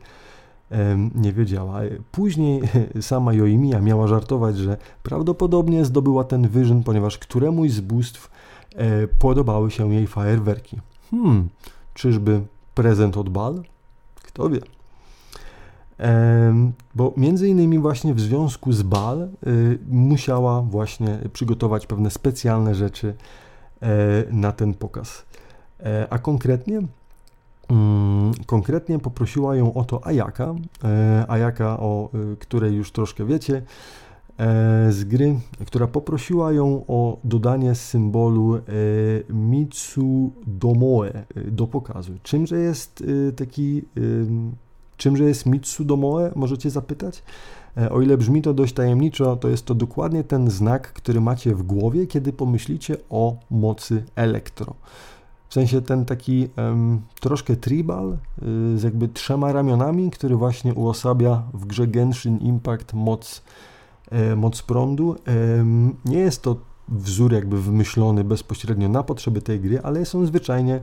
[1.14, 1.81] nie wiedziała.
[2.12, 2.62] Później
[3.01, 8.31] sama Joimia miała żartować, że prawdopodobnie zdobyła ten wyżyn, ponieważ któremuś z bóstw
[9.18, 10.81] podobały się jej fajerwerki.
[11.11, 11.48] Hmm,
[11.94, 12.40] czyżby
[12.74, 13.62] prezent od bal?
[14.14, 14.61] Kto wie
[16.95, 23.15] bo między innymi właśnie w związku z bal y, musiała właśnie przygotować pewne specjalne rzeczy
[23.83, 23.89] e,
[24.33, 25.25] na ten pokaz.
[25.81, 26.81] E, a konkretnie
[27.69, 33.63] mm, Konkretnie poprosiła ją o to Ajaka, e, Ajaka, o której już troszkę wiecie,
[34.91, 35.35] z gry,
[35.67, 38.61] która poprosiła ją o dodanie symbolu
[39.29, 42.13] Mitsudomoe do pokazu.
[42.23, 43.05] Czymże jest
[43.37, 43.83] taki,
[44.99, 47.23] czymże jest Mitsudomoe, możecie zapytać?
[47.91, 51.63] O ile brzmi to dość tajemniczo, to jest to dokładnie ten znak, który macie w
[51.63, 54.75] głowie, kiedy pomyślicie o mocy elektro.
[55.49, 61.43] W sensie ten taki um, troszkę tribal y, z jakby trzema ramionami, który właśnie uosabia
[61.55, 63.43] w grze Genshin Impact moc,
[64.11, 65.15] e, moc prądu.
[65.15, 65.19] E,
[66.05, 66.57] nie jest to
[66.89, 70.81] wzór jakby wymyślony bezpośrednio na potrzeby tej gry, ale jest on zwyczajnie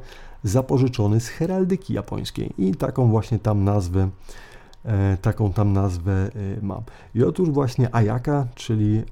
[0.47, 4.09] zapożyczony z heraldyki japońskiej i taką właśnie tam nazwę
[4.85, 6.29] e, taką tam nazwę e,
[6.61, 6.81] mam.
[7.15, 9.03] I otóż właśnie Ayaka, czyli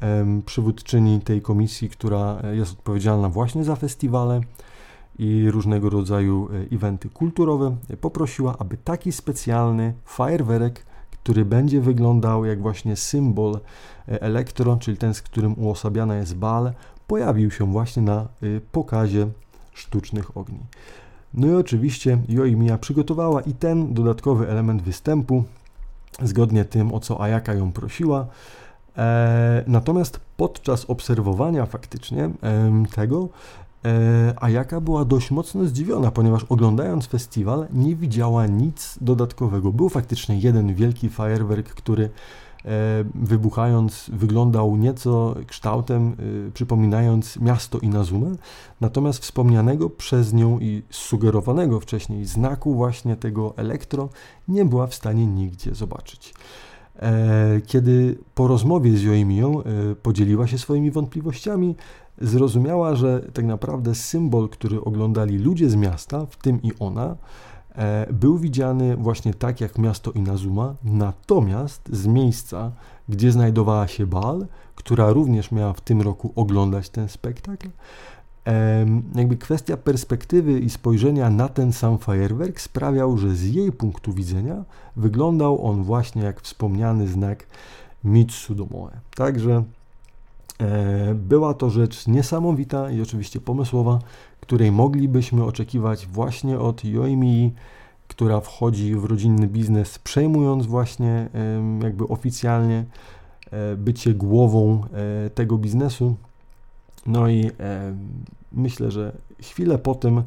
[0.45, 4.41] przywódczyni tej komisji, która jest odpowiedzialna właśnie za festiwale,
[5.19, 12.61] i różnego rodzaju e, eventy kulturowe, poprosiła, aby taki specjalny fajerwerek, który będzie wyglądał jak
[12.61, 13.59] właśnie symbol
[14.07, 16.73] e, elektron, czyli ten, z którym uosabiana jest bal,
[17.07, 18.27] pojawił się właśnie na e,
[18.71, 19.27] pokazie
[19.73, 20.59] sztucznych ogni.
[21.33, 25.43] No i oczywiście Joimiya przygotowała i ten dodatkowy element występu,
[26.21, 28.27] zgodnie tym, o co Ayaka ją prosiła.
[28.97, 33.29] E, natomiast podczas obserwowania faktycznie e, tego
[33.85, 39.71] E, a jaka była dość mocno zdziwiona, ponieważ oglądając festiwal nie widziała nic dodatkowego.
[39.71, 42.09] Był faktycznie jeden wielki fajerwerk, który
[43.15, 46.15] wybuchając wyglądał nieco kształtem
[46.47, 48.35] e, przypominając miasto Inazumę,
[48.81, 54.09] natomiast wspomnianego przez nią i sugerowanego wcześniej znaku właśnie tego elektro
[54.47, 56.33] nie była w stanie nigdzie zobaczyć.
[57.65, 59.63] Kiedy po rozmowie z Joimią
[60.03, 61.75] podzieliła się swoimi wątpliwościami,
[62.21, 67.15] zrozumiała, że tak naprawdę symbol, który oglądali ludzie z miasta, w tym i ona, e,
[68.13, 72.71] był widziany właśnie tak jak miasto Inazuma, natomiast z miejsca,
[73.09, 77.69] gdzie znajdowała się Bal, która również miała w tym roku oglądać ten spektakl,
[79.15, 84.63] jakby kwestia perspektywy i spojrzenia na ten sam fajerwerk sprawiał, że z jej punktu widzenia
[84.95, 87.47] wyglądał on właśnie jak wspomniany znak
[88.03, 88.91] Mitsudomoe.
[89.15, 89.82] Także E,
[91.15, 93.99] była to rzecz niesamowita i oczywiście pomysłowa,
[94.41, 97.53] której moglibyśmy oczekiwać właśnie od Yoimi,
[98.07, 101.29] która wchodzi w rodzinny biznes, przejmując właśnie
[101.83, 102.85] jakby oficjalnie
[103.51, 104.81] e, bycie głową
[105.25, 106.15] e, tego biznesu.
[107.05, 107.51] No i
[108.51, 110.23] myślę, że chwilę po tym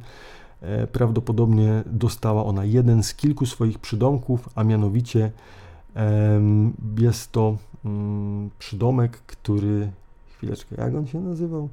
[0.92, 5.30] prawdopodobnie dostała ona jeden z kilku swoich przydomków, a mianowicie
[6.98, 9.90] jest to mm, przydomek, który
[10.36, 11.68] chwileczkę, jak on się nazywał?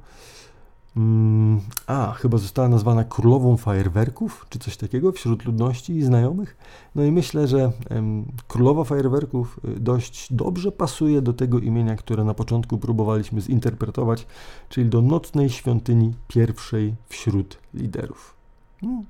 [0.96, 6.56] Mm, a, chyba została nazwana królową fajerwerków, czy coś takiego wśród ludności i znajomych.
[6.94, 12.24] No i myślę, że em, królowa fajerwerków y, dość dobrze pasuje do tego imienia, które
[12.24, 14.26] na początku próbowaliśmy zinterpretować,
[14.68, 18.34] czyli do nocnej świątyni pierwszej wśród liderów.
[18.82, 19.02] No,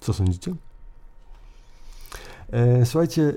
[0.00, 0.54] co sądzicie?
[2.52, 3.34] E, słuchajcie, e,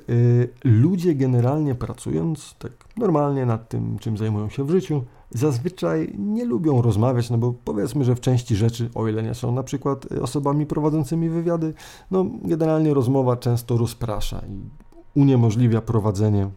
[0.63, 6.81] ludzie generalnie pracując tak normalnie nad tym, czym zajmują się w życiu, zazwyczaj nie lubią
[6.81, 10.65] rozmawiać, no bo powiedzmy, że w części rzeczy, o ile nie są na przykład osobami
[10.65, 11.73] prowadzącymi wywiady,
[12.11, 14.89] no generalnie rozmowa często rozprasza i
[15.19, 16.49] uniemożliwia prowadzenie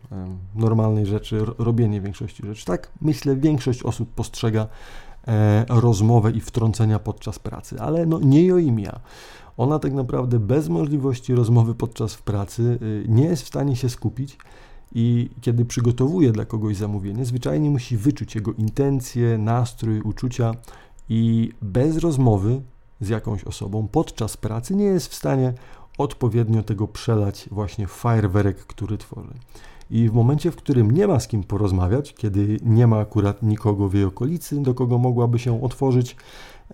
[0.54, 2.64] normalnej rzeczy, robienie większości rzeczy.
[2.64, 4.66] Tak, myślę, większość osób postrzega
[5.28, 9.00] e, rozmowę i wtrącenia podczas pracy, ale no nie Joimia.
[9.56, 14.38] Ona tak naprawdę bez możliwości rozmowy podczas pracy y, nie jest w stanie się skupić
[14.94, 20.55] i kiedy przygotowuje dla kogoś zamówienie, zwyczajnie musi wyczuć jego intencje, nastrój, uczucia
[21.09, 22.61] i bez rozmowy
[23.00, 25.52] z jakąś osobą podczas pracy nie jest w stanie
[25.98, 29.35] odpowiednio tego przelać właśnie fajerwerek, który tworzy.
[29.90, 33.88] I w momencie, w którym nie ma z kim porozmawiać, kiedy nie ma akurat nikogo
[33.88, 36.16] w jej okolicy, do kogo mogłaby się otworzyć,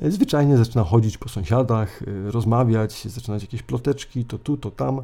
[0.02, 5.02] zwyczajnie zaczyna chodzić po sąsiadach, y, rozmawiać, zaczynać jakieś ploteczki, to tu, to tam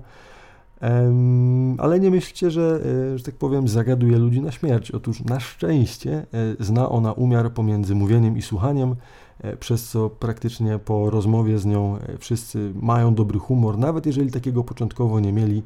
[1.78, 2.80] ale nie myślcie, że,
[3.14, 4.90] e, że tak powiem, zagaduje ludzi na śmierć.
[4.90, 6.26] Otóż na szczęście
[6.60, 8.96] e, zna ona umiar pomiędzy mówieniem i słuchaniem,
[9.40, 14.64] e, przez co praktycznie po rozmowie z nią wszyscy mają dobry humor, nawet jeżeli takiego
[14.64, 15.62] początkowo nie mieli.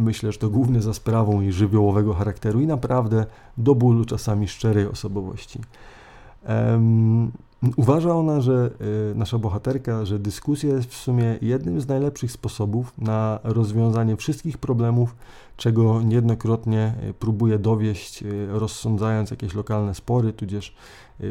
[0.00, 3.26] Myślę, że to głównie za sprawą jej żywiołowego charakteru i naprawdę
[3.58, 5.60] do bólu czasami szczerej osobowości.
[7.76, 8.70] Uważa ona, że
[9.12, 14.58] y, nasza bohaterka, że dyskusja jest w sumie jednym z najlepszych sposobów na rozwiązanie wszystkich
[14.58, 15.14] problemów,
[15.56, 20.74] czego niejednokrotnie y, próbuje dowieść, y, rozsądzając jakieś lokalne spory, tudzież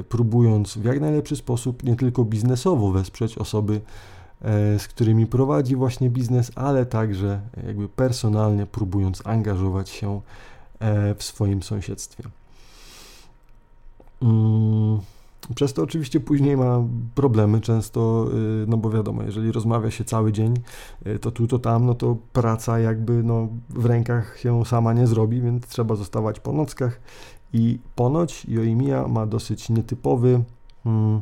[0.09, 3.81] próbując w jak najlepszy sposób nie tylko biznesowo wesprzeć osoby,
[4.77, 10.21] z którymi prowadzi właśnie biznes, ale także jakby personalnie próbując angażować się
[11.17, 12.23] w swoim sąsiedztwie.
[14.21, 14.99] Mm,
[15.55, 16.83] przez to oczywiście później ma
[17.15, 18.27] problemy często,
[18.63, 20.53] y, no bo wiadomo, jeżeli rozmawia się cały dzień,
[21.07, 25.07] y, to tu, to tam, no to praca jakby no, w rękach się sama nie
[25.07, 26.99] zrobi, więc trzeba zostawać po nockach.
[27.53, 30.43] I ponoć Joimia ma dosyć nietypowy,
[30.83, 31.21] hmm,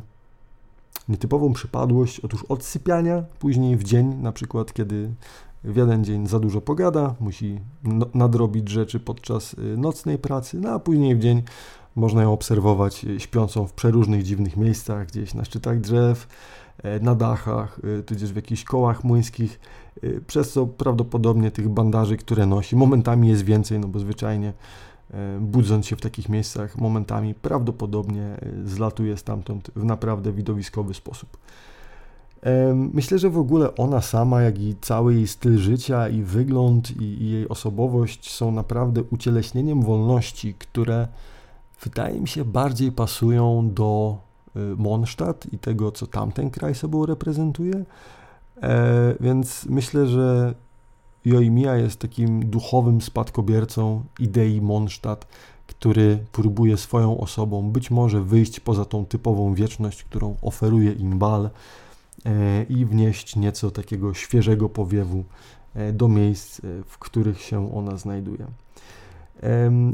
[1.08, 5.10] nietypową przypadłość, otóż odsypiania później w dzień, na przykład kiedy
[5.64, 10.70] w jeden dzień za dużo pogada, musi no, nadrobić rzeczy podczas y, nocnej pracy, no
[10.70, 11.42] a później w dzień
[11.96, 16.28] można ją obserwować y, śpiącą w przeróżnych dziwnych miejscach, gdzieś na szczytach drzew,
[16.82, 19.60] e, na dachach, y, tudzież w jakichś kołach młyńskich,
[20.26, 24.52] przez co prawdopodobnie tych bandaży, które nosi, momentami jest więcej, no bo zwyczajnie
[25.10, 31.38] e, budząc się w takich miejscach, momentami prawdopodobnie zlatuje stamtąd w naprawdę widowiskowy sposób.
[32.74, 37.04] Myślę, że w ogóle ona sama, jak i cały jej styl życia, i wygląd, i,
[37.04, 41.08] i jej osobowość są naprawdę ucieleśnieniem wolności, które
[41.82, 44.18] wydaje mi się bardziej pasują do
[44.56, 47.84] y, Mondstadt i tego, co tamten kraj sobą reprezentuje.
[48.62, 50.54] E, więc myślę, że
[51.24, 55.26] Joimia jest takim duchowym spadkobiercą idei Mondstadt,
[55.66, 61.50] który próbuje swoją osobą być może wyjść poza tą typową wieczność, którą oferuje im Bal
[62.24, 65.24] E, i wnieść nieco takiego świeżego powiewu
[65.74, 68.46] e, do miejsc, e, w których się ona znajduje.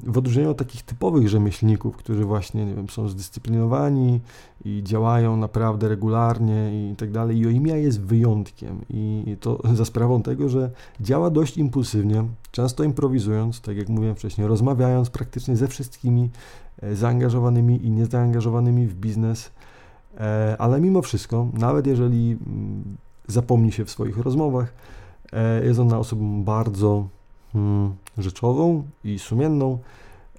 [0.07, 4.21] W odróżnieniu od takich typowych rzemieślników, którzy właśnie nie wiem, są zdyscyplinowani
[4.65, 8.81] i działają naprawdę regularnie i tak dalej, Joimia jest wyjątkiem.
[8.91, 14.47] I to za sprawą tego, że działa dość impulsywnie, często improwizując, tak jak mówiłem wcześniej,
[14.47, 16.31] rozmawiając praktycznie ze wszystkimi
[16.93, 19.51] zaangażowanymi i niezaangażowanymi w biznes.
[20.21, 24.73] E, ale mimo wszystko, nawet jeżeli mm, zapomni się w swoich rozmowach,
[25.33, 27.09] e, jest ona osobą bardzo
[28.19, 29.79] rzeczową i sumienną,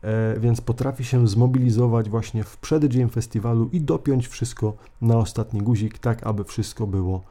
[0.01, 5.97] e, więc potrafi się zmobilizować właśnie w przeddzień festiwalu i dopiąć wszystko na ostatni guzik,
[5.97, 7.21] tak aby wszystko było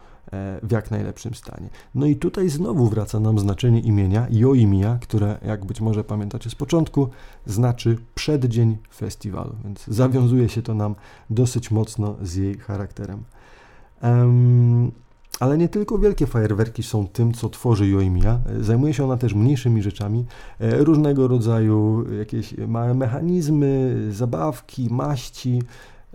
[0.62, 1.68] w jak najlepszym stanie.
[1.94, 6.54] No i tutaj znowu wraca nam znaczenie imienia Joimia, które, jak być może pamiętacie z
[6.54, 7.08] początku,
[7.46, 10.94] znaczy przeddzień festiwalu, więc zawiązuje się to nam
[11.30, 13.24] dosyć mocno z jej charakterem.
[14.02, 14.92] Um,
[15.40, 18.38] ale nie tylko wielkie fajerwerki są tym, co tworzy Joimia.
[18.60, 20.24] Zajmuje się ona też mniejszymi rzeczami,
[20.60, 25.62] e, różnego rodzaju jakieś małe mechanizmy, zabawki, maści,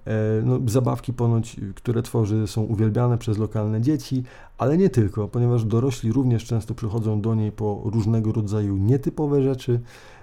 [0.06, 4.24] E, no, zabawki ponoć, które tworzy, są uwielbiane przez lokalne dzieci,
[4.58, 9.74] ale nie tylko, ponieważ dorośli również często przychodzą do niej po różnego rodzaju nietypowe rzeczy,
[9.74, 10.21] e,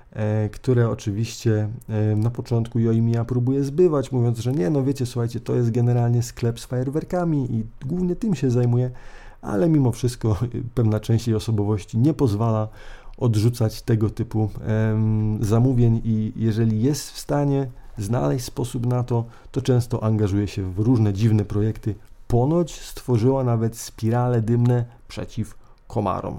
[0.52, 5.54] które oczywiście e, na początku Joimia próbuje zbywać, mówiąc, że nie, no wiecie, słuchajcie, to
[5.54, 8.90] jest generalnie sklep z fajerwerkami i głównie tym się zajmuje,
[9.42, 10.36] ale mimo wszystko
[10.74, 12.68] pewna część jej osobowości nie pozwala
[13.18, 14.50] odrzucać tego typu
[15.40, 17.66] zamówień i jeżeli jest w stanie
[17.98, 21.94] znaleźć sposób na to, to często angażuje się w różne dziwne projekty.
[22.28, 25.54] Ponoć stworzyła nawet spirale dymne przeciw
[25.86, 26.38] komarom.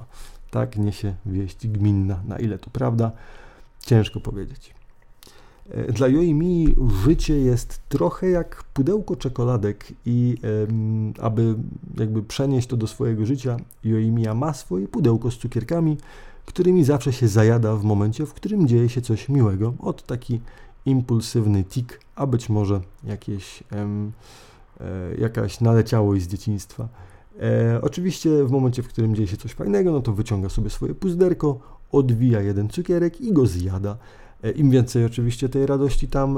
[0.52, 2.20] Tak niesie wieść gminna.
[2.28, 3.12] Na ile to prawda,
[3.86, 4.74] ciężko powiedzieć.
[5.70, 10.38] E, dla Joimi życie jest trochę jak pudełko czekoladek i
[11.22, 11.56] aby
[11.98, 15.98] jakby przenieść to do swojego życia, Joimia ma swoje pudełko z cukierkami,
[16.46, 19.74] którymi zawsze się zajada w momencie, w którym dzieje się coś miłego.
[19.80, 20.40] Od taki
[20.86, 23.86] impulsywny tik, a być może jakieś, e,
[25.18, 26.88] jakaś naleciałość z dzieciństwa.
[27.42, 30.96] E, oczywiście w momencie, w którym dzieje się coś fajnego, no to wyciąga sobie swoje
[30.96, 33.98] puzderko, odwija jeden cukierek i go zjada.
[34.44, 36.38] E, Im więcej oczywiście tej radości tam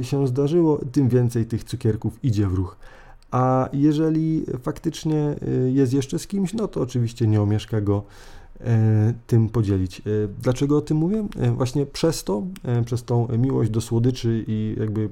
[0.00, 2.76] e, się zdarzyło, tym więcej tych cukierków idzie w ruch.
[3.30, 8.02] A jeżeli faktycznie e, jest jeszcze z kimś, no to oczywiście nie omieszka go
[9.26, 10.02] tym podzielić.
[10.42, 11.26] Dlaczego o tym mówię?
[11.56, 12.42] Właśnie przez to,
[12.84, 15.08] przez tą miłość do słodyczy i jakby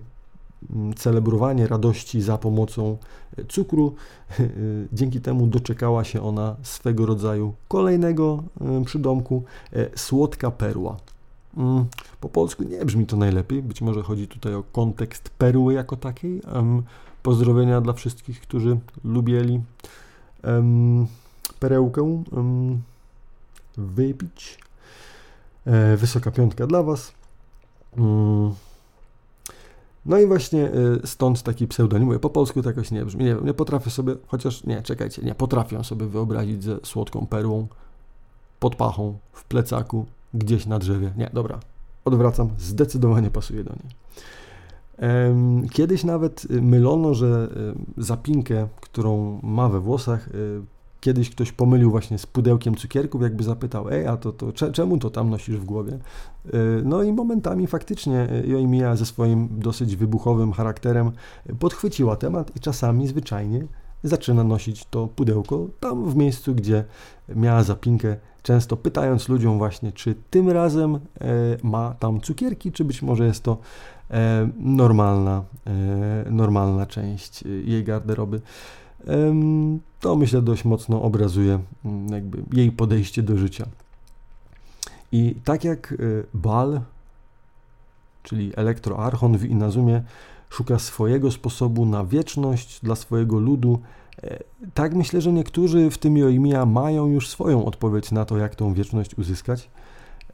[0.96, 2.96] celebrowanie radości za pomocą
[3.48, 3.94] cukru.
[4.92, 8.42] Dzięki temu doczekała się ona swego rodzaju kolejnego
[8.84, 9.44] przydomku
[9.96, 10.96] słodka perła.
[11.56, 11.84] Mm,
[12.20, 16.42] po polsku nie brzmi to najlepiej, być może chodzi tutaj o kontekst perły jako takiej.
[17.22, 19.60] Pozdrowienia dla wszystkich, którzy lubieli
[21.60, 22.22] perełkę
[23.76, 24.58] wypić.
[25.66, 27.12] E, wysoka piątka dla Was.
[30.06, 30.72] No i właśnie e,
[31.04, 32.06] stąd taki pseudonim.
[32.06, 33.24] Mówię, po polsku to jakoś nie brzmi.
[33.24, 37.66] Nie wiem, nie potrafię sobie, chociaż nie, czekajcie, nie potrafię sobie wyobrazić ze słodką perłą
[38.60, 41.12] pod pachą, w plecaku, gdzieś na drzewie.
[41.16, 41.60] Nie, dobra,
[42.04, 44.00] odwracam, zdecydowanie pasuje do niej.
[45.70, 47.48] Kiedyś nawet mylono, że
[47.96, 50.28] zapinkę, którą ma we włosach,
[51.00, 55.10] kiedyś ktoś pomylił właśnie z pudełkiem cukierków, jakby zapytał, ej, a to, to czemu to
[55.10, 55.92] tam nosisz w głowie?
[55.92, 56.48] E,
[56.84, 61.12] no i momentami faktycznie Joimija ze swoim dosyć wybuchowym charakterem
[61.58, 63.66] podchwyciła temat i czasami zwyczajnie
[64.02, 66.84] zaczyna nosić to pudełko tam w miejscu, gdzie
[67.28, 71.00] miała zapinkę, często pytając ludziom właśnie, czy tym razem e,
[71.62, 73.58] ma tam cukierki, czy być może jest to
[74.58, 75.44] normalna,
[76.30, 78.40] normalna część jej garderoby.
[80.00, 83.66] To myślę dość mocno obrazuje mm, jakby jej podejście do życia.
[85.12, 85.94] I tak jak
[86.34, 86.80] Bal,
[88.22, 90.02] czyli elektroarchon w Inazumie,
[90.50, 93.78] szuka swojego sposobu na wieczność dla swojego ludu.
[94.22, 94.38] E,
[94.74, 98.74] tak myślę, że niektórzy w tym Joimia mają już swoją odpowiedź na to, jak tą
[98.74, 99.70] wieczność uzyskać.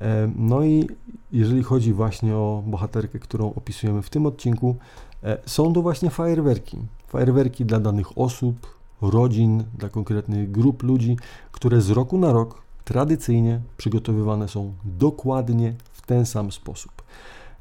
[0.00, 0.88] E, no i
[1.32, 4.76] jeżeli chodzi właśnie o bohaterkę, którą opisujemy w tym odcinku,
[5.22, 6.78] e, są to właśnie fajerwerki.
[7.06, 11.16] Fajerwerki dla danych osób, rodzin, dla konkretnych grup ludzi,
[11.52, 17.02] które z roku na rok tradycyjnie przygotowywane są dokładnie w ten sam sposób.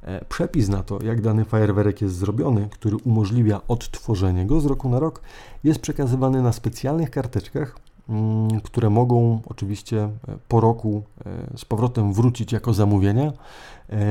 [0.01, 4.89] E, przepis na to, jak dany fajerwerek jest zrobiony, który umożliwia odtworzenie go z roku
[4.89, 5.21] na rok,
[5.63, 7.75] jest przekazywany na specjalnych karteczkach,
[8.09, 10.09] mm, które mogą oczywiście e,
[10.47, 13.33] po roku e, z powrotem wrócić jako zamówienia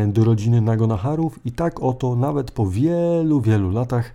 [0.08, 4.14] do rodziny Nagonacharów i tak oto nawet po wielu, wielu latach,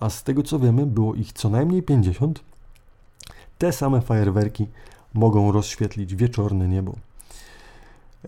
[0.00, 2.40] a z tego co wiemy było ich co najmniej 50,
[3.58, 4.66] te same fajerwerki
[5.14, 6.94] mogą rozświetlić wieczorne niebo.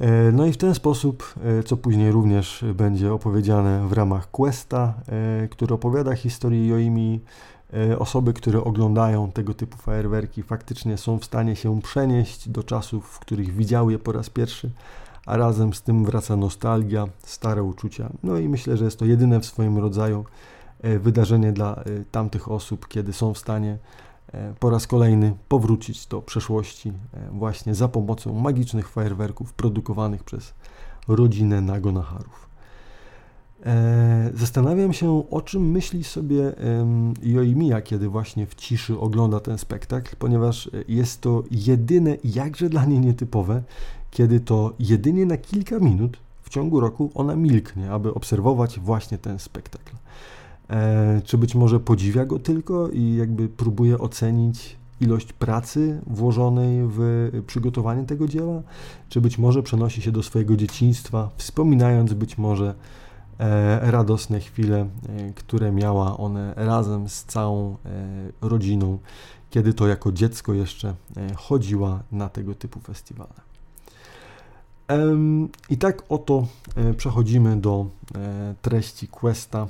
[0.00, 4.94] E, no i w ten sposób, e, co później również będzie opowiedziane w ramach Questa,
[5.08, 7.20] e, który opowiada historię Joimi,
[7.98, 13.18] osoby, które oglądają tego typu fajerwerki, faktycznie są w stanie się przenieść do czasów, w
[13.18, 14.70] których widziały je po raz pierwszy,
[15.26, 18.10] a razem z tym wraca nostalgia, stare uczucia.
[18.22, 20.24] No i myślę, że jest to jedyne w swoim rodzaju
[20.82, 23.78] wydarzenie dla tamtych osób, kiedy są w stanie
[24.32, 30.54] E, po raz kolejny powrócić do przeszłości e, właśnie za pomocą magicznych fajerwerków produkowanych przez
[31.08, 32.48] rodzinę Nagonacharów.
[33.66, 36.52] E, zastanawiam się, o czym myśli sobie
[37.22, 43.00] Joimiya, kiedy właśnie w ciszy ogląda ten spektakl, ponieważ jest to jedyne, jakże dla niej
[43.00, 43.62] nietypowe,
[44.10, 49.38] kiedy to jedynie na kilka minut w ciągu roku ona milknie, aby obserwować właśnie ten
[49.38, 49.92] spektakl.
[50.72, 57.30] E, czy być może podziwia go tylko i jakby próbuje ocenić ilość pracy włożonej w
[57.46, 58.62] przygotowanie tego dzieła,
[59.08, 62.74] czy być może przenosi się do swojego dzieciństwa, wspominając być może
[63.38, 67.76] e, radosne chwile, e, które miała one razem z całą
[68.40, 68.98] rodziną,
[69.50, 70.94] kiedy to jako dziecko jeszcze
[71.36, 73.34] chodziła na tego typu festiwale.
[75.70, 76.46] I tak oto
[76.96, 77.86] przechodzimy do
[78.62, 79.66] treści Questa,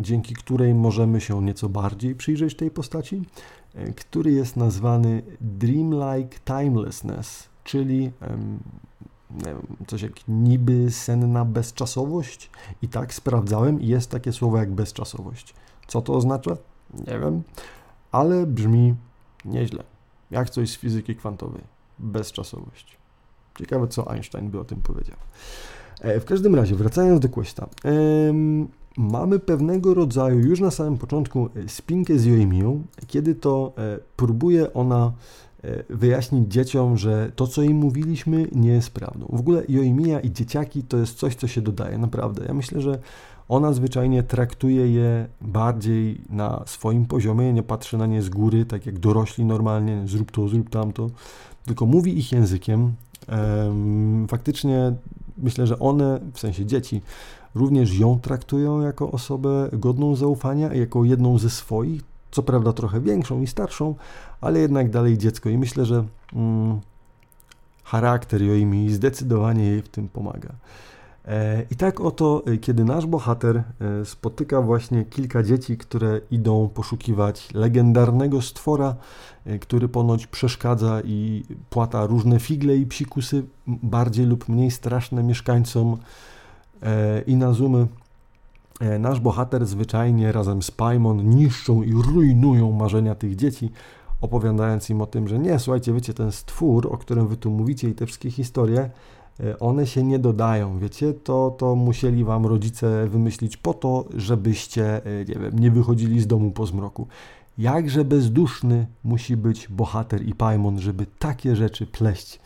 [0.00, 3.22] dzięki której możemy się nieco bardziej przyjrzeć tej postaci,
[3.74, 8.12] e, który jest nazwany Dreamlike Timelessness, czyli
[9.86, 12.50] coś jak niby senna bezczasowość.
[12.82, 15.54] I tak sprawdzałem jest takie słowo jak bezczasowość.
[15.86, 16.56] Co to oznacza?
[17.06, 17.42] Nie wiem,
[18.12, 18.94] ale brzmi
[19.44, 19.84] nieźle.
[20.30, 21.62] Jak coś z fizyki kwantowej.
[21.98, 22.96] Bezczasowość.
[23.58, 25.16] Ciekawe, co Einstein by o tym powiedział.
[26.00, 27.68] E, w każdym razie, wracając do Questa
[28.96, 34.72] mamy pewnego rodzaju już na samym początku e, spinkę z Joimią, kiedy to e, próbuje
[34.72, 35.12] ona
[35.64, 39.26] e, wyjaśnić dzieciom, że to, co im mówiliśmy, nie jest prawdą.
[39.32, 42.44] W ogóle Joimia i dzieciaki to jest coś, co się dodaje, naprawdę.
[42.48, 42.98] Ja myślę, że
[43.48, 48.86] ona zwyczajnie traktuje je bardziej na swoim poziomie, nie patrzy na nie z góry, tak
[48.86, 51.10] jak dorośli normalnie, zrób to, zrób tamto,
[51.64, 52.92] tylko mówi ich językiem.
[54.28, 54.92] Faktycznie
[55.38, 57.02] myślę, że one, w sensie dzieci,
[57.54, 63.40] również ją traktują jako osobę godną zaufania, jako jedną ze swoich, co prawda trochę większą
[63.40, 63.94] i starszą,
[64.40, 65.48] ale jednak dalej dziecko.
[65.48, 66.80] I myślę, że mm,
[67.84, 70.48] charakter Joimi zdecydowanie jej w tym pomaga.
[71.24, 76.68] E, I tak oto, e, kiedy nasz bohater e, spotyka właśnie kilka dzieci, które idą
[76.68, 78.94] poszukiwać legendarnego stwora,
[79.60, 86.31] który ponoć przeszkadza i płata różne figle i psikusy, bardziej lub mniej straszne mieszkańcom E,
[87.26, 87.86] i na zoomy
[88.80, 93.70] e, nasz bohater zwyczajnie razem z Paimon niszczą i rujnują marzenia tych dzieci,
[94.20, 97.88] opowiadając im o tym, że nie, słuchajcie, wiecie, ten stwór, o którym wy tu mówicie
[97.88, 98.90] i te wszystkie historie,
[99.40, 105.00] e, one się nie dodają, wiecie, to, to musieli wam rodzice wymyślić po to, żebyście,
[105.28, 107.06] nie wiem, nie wychodzili z domu po zmroku.
[107.58, 112.40] Jakże bezduszny musi być bohater i Paimon, żeby takie rzeczy pleść.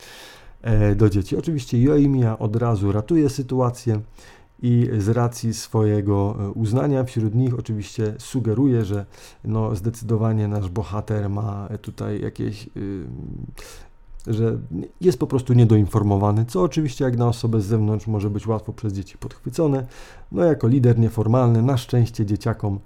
[0.61, 1.37] E, do dzieci.
[1.37, 4.01] Oczywiście Joimia od razu ratuje sytuację
[4.61, 9.05] i z racji swojego e, uznania wśród nich oczywiście sugeruje, że
[9.43, 12.69] no zdecydowanie nasz bohater ma tutaj jakieś
[14.27, 14.57] że
[15.01, 18.93] jest po prostu niedoinformowany, co oczywiście jak na osobę z zewnątrz może być łatwo przez
[18.93, 19.87] dzieci podchwycone.
[20.31, 22.79] No jako lider nieformalny na szczęście dzieciakom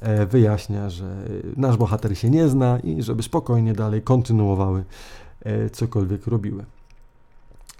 [0.00, 1.16] e, wyjaśnia, że
[1.56, 4.84] nasz bohater się nie zna i żeby spokojnie dalej kontynuowały
[5.72, 6.64] cokolwiek robiły.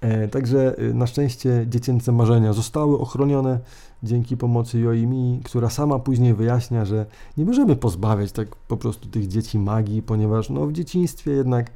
[0.05, 3.61] E, także na szczęście dziecięce marzenia zostały ochronione
[4.03, 9.29] dzięki pomocy Joimi, która sama później wyjaśnia, że nie możemy pozbawiać tak po prostu tych
[9.29, 11.71] dzieci magii, ponieważ no, w dzieciństwie jednak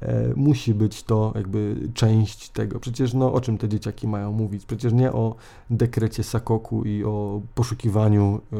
[0.00, 2.80] E, musi być to jakby część tego.
[2.80, 4.66] Przecież no, o czym te dzieciaki mają mówić?
[4.66, 5.34] Przecież nie o
[5.70, 8.56] dekrecie Sakoku i o poszukiwaniu e,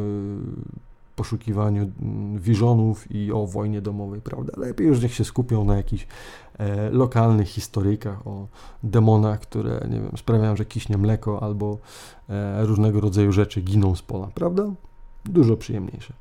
[1.17, 4.53] poszukiwaniu mm, wiżonów i o wojnie domowej, prawda?
[4.57, 6.07] Lepiej już niech się skupią na jakichś e,
[6.91, 8.47] lokalnych historykach, o
[8.83, 11.79] demonach, które, nie wiem, sprawiają, że kiśnie mleko albo
[12.29, 14.71] e, różnego rodzaju rzeczy giną z pola, prawda?
[15.25, 16.15] Dużo przyjemniejsze.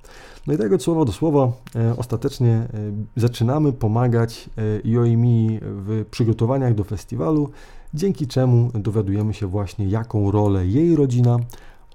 [0.47, 2.67] No i tego słowo do słowa e, ostatecznie e,
[3.15, 7.49] zaczynamy pomagać e, Joimi w przygotowaniach do festiwalu,
[7.93, 11.39] dzięki czemu dowiadujemy się właśnie, jaką rolę jej rodzina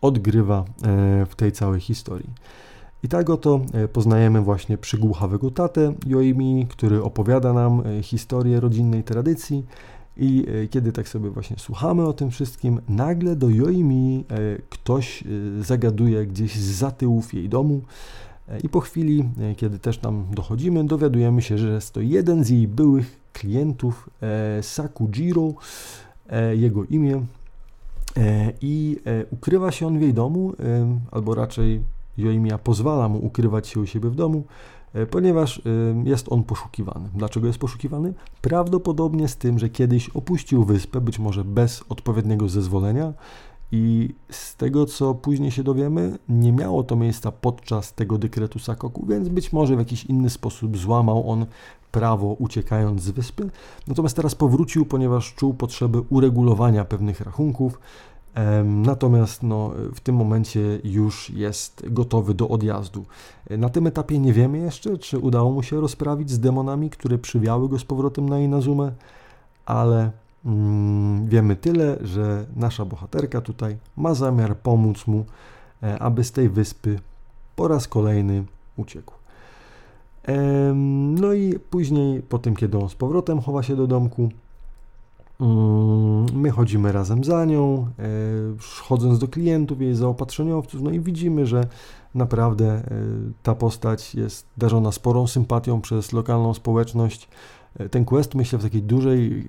[0.01, 0.65] odgrywa
[1.29, 2.31] w tej całej historii.
[3.03, 3.61] I tak oto
[3.93, 9.67] poznajemy właśnie przygłuchawego tatę Joimi, który opowiada nam historię rodzinnej tradycji
[10.17, 14.25] i kiedy tak sobie właśnie słuchamy o tym wszystkim, nagle do Joimi
[14.71, 15.25] ktoś
[15.61, 17.81] zagaduje gdzieś z tyłów jej domu,
[18.65, 22.49] i po chwili, e, kiedy też tam dochodzimy, dowiadujemy się, że jest to jeden z
[22.49, 25.53] jej byłych klientów, e, Sakujiro,
[26.29, 27.25] e, jego imię.
[28.61, 28.97] I
[29.31, 30.53] ukrywa się on w jej domu,
[31.11, 31.81] albo raczej
[32.19, 34.45] Joimia pozwala mu ukrywać się u siebie w domu,
[35.11, 35.63] ponieważ
[36.05, 37.09] jest on poszukiwany.
[37.15, 38.15] Dlaczego jest poszukiwany?
[38.43, 43.13] Prawdopodobnie z tym, że kiedyś opuścił wyspę, być może bez odpowiedniego zezwolenia,
[43.73, 49.07] i z tego, co później się dowiemy, nie miało to miejsca podczas tego dekretu Sakoku,
[49.07, 51.47] więc być może w jakiś inny sposób złamał on
[51.93, 53.51] prawo uciekając z wyspy.
[53.87, 57.81] Natomiast teraz powrócił, ponieważ czuł potrzebę uregulowania pewnych rachunków.
[58.65, 63.05] Natomiast no, w tym momencie już jest gotowy do odjazdu.
[63.51, 67.69] Na tym etapie nie wiemy jeszcze, czy udało mu się rozprawić z demonami, które przywiały
[67.69, 68.93] go z powrotem na Inazumę,
[69.67, 70.11] ale
[70.45, 75.25] Mm, wiemy tyle, że nasza bohaterka tutaj ma zamiar pomóc mu,
[75.83, 76.99] e, aby z tej wyspy
[77.57, 78.45] po raz kolejny
[78.77, 79.15] uciekł.
[81.21, 84.29] No i później, po tym, kiedy on z powrotem chowa się do domku,
[86.33, 88.03] my chodzimy razem za nią, e,
[88.83, 91.67] chodząc do klientów, jej zaopatrzeniowców, no i widzimy, że
[92.15, 92.83] naprawdę e,
[93.43, 97.29] ta postać jest darzona sporą sympatią przez lokalną społeczność.
[97.91, 99.49] Ten quest, myślę, w takiej dużej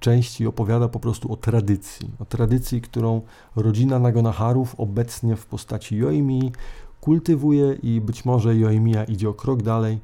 [0.00, 2.10] części opowiada po prostu o tradycji.
[2.18, 3.20] O tradycji, którą
[3.56, 6.52] rodzina Nagonaharów obecnie w postaci Joimi
[7.00, 9.98] kultywuje i być może Joimia idzie o krok dalej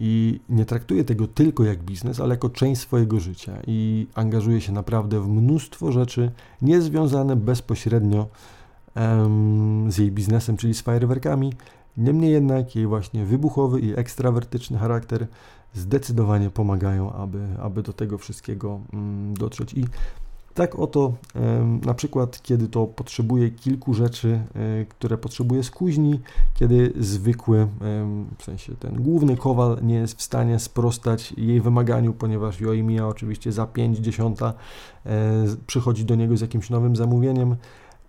[0.00, 4.72] i nie traktuje tego tylko jak biznes, ale jako część swojego życia i angażuje się
[4.72, 6.30] naprawdę w mnóstwo rzeczy
[6.62, 8.28] niezwiązane bezpośrednio
[8.96, 11.52] um, z jej biznesem, czyli z fajerwerkami.
[11.96, 15.26] Niemniej jednak jej właśnie wybuchowy i ekstrawertyczny charakter
[15.74, 19.74] zdecydowanie pomagają, aby, aby do tego wszystkiego mm, dotrzeć.
[19.74, 19.84] I
[20.54, 21.12] tak oto
[21.84, 26.20] na przykład, kiedy to potrzebuje kilku rzeczy, e, które potrzebuje z kuźni,
[26.54, 27.68] kiedy zwykły,
[28.38, 33.52] w sensie ten główny kowal nie jest w stanie sprostać jej wymaganiu, ponieważ Joimia oczywiście
[33.52, 34.54] za 5 dziesiąta
[35.06, 35.10] e,
[35.66, 37.56] przychodzi do niego z jakimś nowym zamówieniem,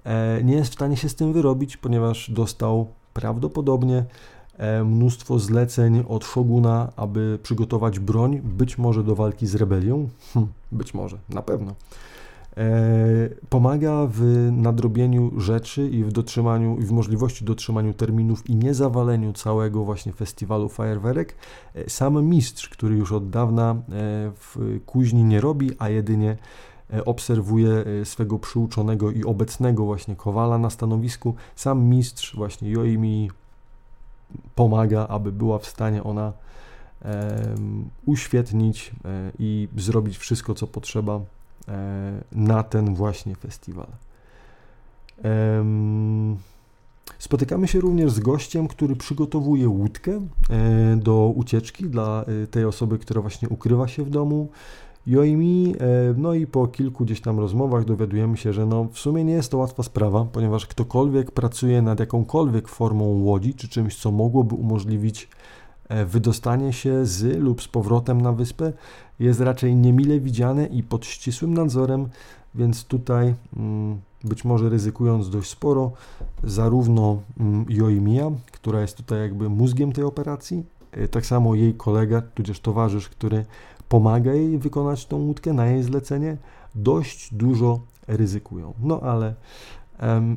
[0.04, 4.06] e, nie jest w stanie się z tym wyrobić, ponieważ dostał prawdopodobnie
[4.86, 10.94] mnóstwo zleceń od Shoguna, aby przygotować broń, być może do walki z rebelią, hm, być
[10.94, 11.76] może, na pewno.
[12.58, 19.34] E, pomaga w nadrobieniu rzeczy i w dotrzymaniu, i w możliwości dotrzymaniu terminów i niezawaleniu
[19.34, 21.36] całego właśnie festiwalu fajerwerek.
[21.76, 23.76] E, sam mistrz, który już od dawna
[24.36, 26.38] w kuźni nie robi, a jedynie
[27.06, 31.36] obserwuje swego przyuczonego i obecnego właśnie kowala na stanowisku.
[31.56, 33.32] Sam mistrz właśnie Joimi
[34.56, 36.34] pomaga, aby była w stanie ona
[38.06, 41.22] uświetnić e, i zrobić wszystko, co potrzeba e,
[42.32, 43.88] na ten właśnie festiwal.
[47.20, 50.12] Spotykamy się również z gościem, który przygotowuje łódkę
[50.50, 54.50] e, do ucieczki dla tej osoby, która właśnie ukrywa się w domu.
[55.08, 59.24] Joimi, e, no i po kilku gdzieś tam rozmowach dowiadujemy się, że no w sumie
[59.24, 64.12] nie jest to łatwa sprawa, ponieważ ktokolwiek pracuje nad jakąkolwiek formą łodzi, czy czymś, co
[64.12, 65.28] mogłoby umożliwić e,
[66.06, 68.74] wydostanie się z lub z powrotem na wyspę,
[69.20, 72.10] jest raczej niemile widziane i pod ścisłym nadzorem,
[72.56, 75.92] więc tutaj mm, być może ryzykując dość sporo,
[76.44, 77.22] zarówno
[77.70, 82.60] Joimia, mm, która jest tutaj jakby mózgiem tej operacji, e, tak samo jej kolega, tudzież
[82.60, 83.46] towarzysz, który
[83.90, 86.38] pomaga jej wykonać tą łódkę na jej zlecenie,
[86.76, 88.74] dość dużo ryzykują.
[88.80, 89.36] No ale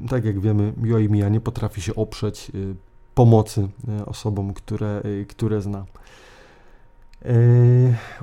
[0.08, 2.74] tak jak wiemy, Joimia nie potrafi się oprzeć y,
[3.14, 3.68] pomocy
[4.00, 5.84] y, osobom, które, y, które zna.
[7.24, 7.34] E,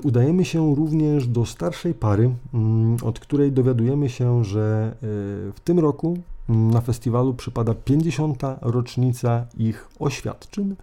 [0.03, 4.95] udajemy się również do starszej pary, mm, od której dowiadujemy się, że
[5.55, 6.17] w tym roku
[6.49, 8.43] mm, na festiwalu przypada 50.
[8.61, 10.75] rocznica ich oświadczyn,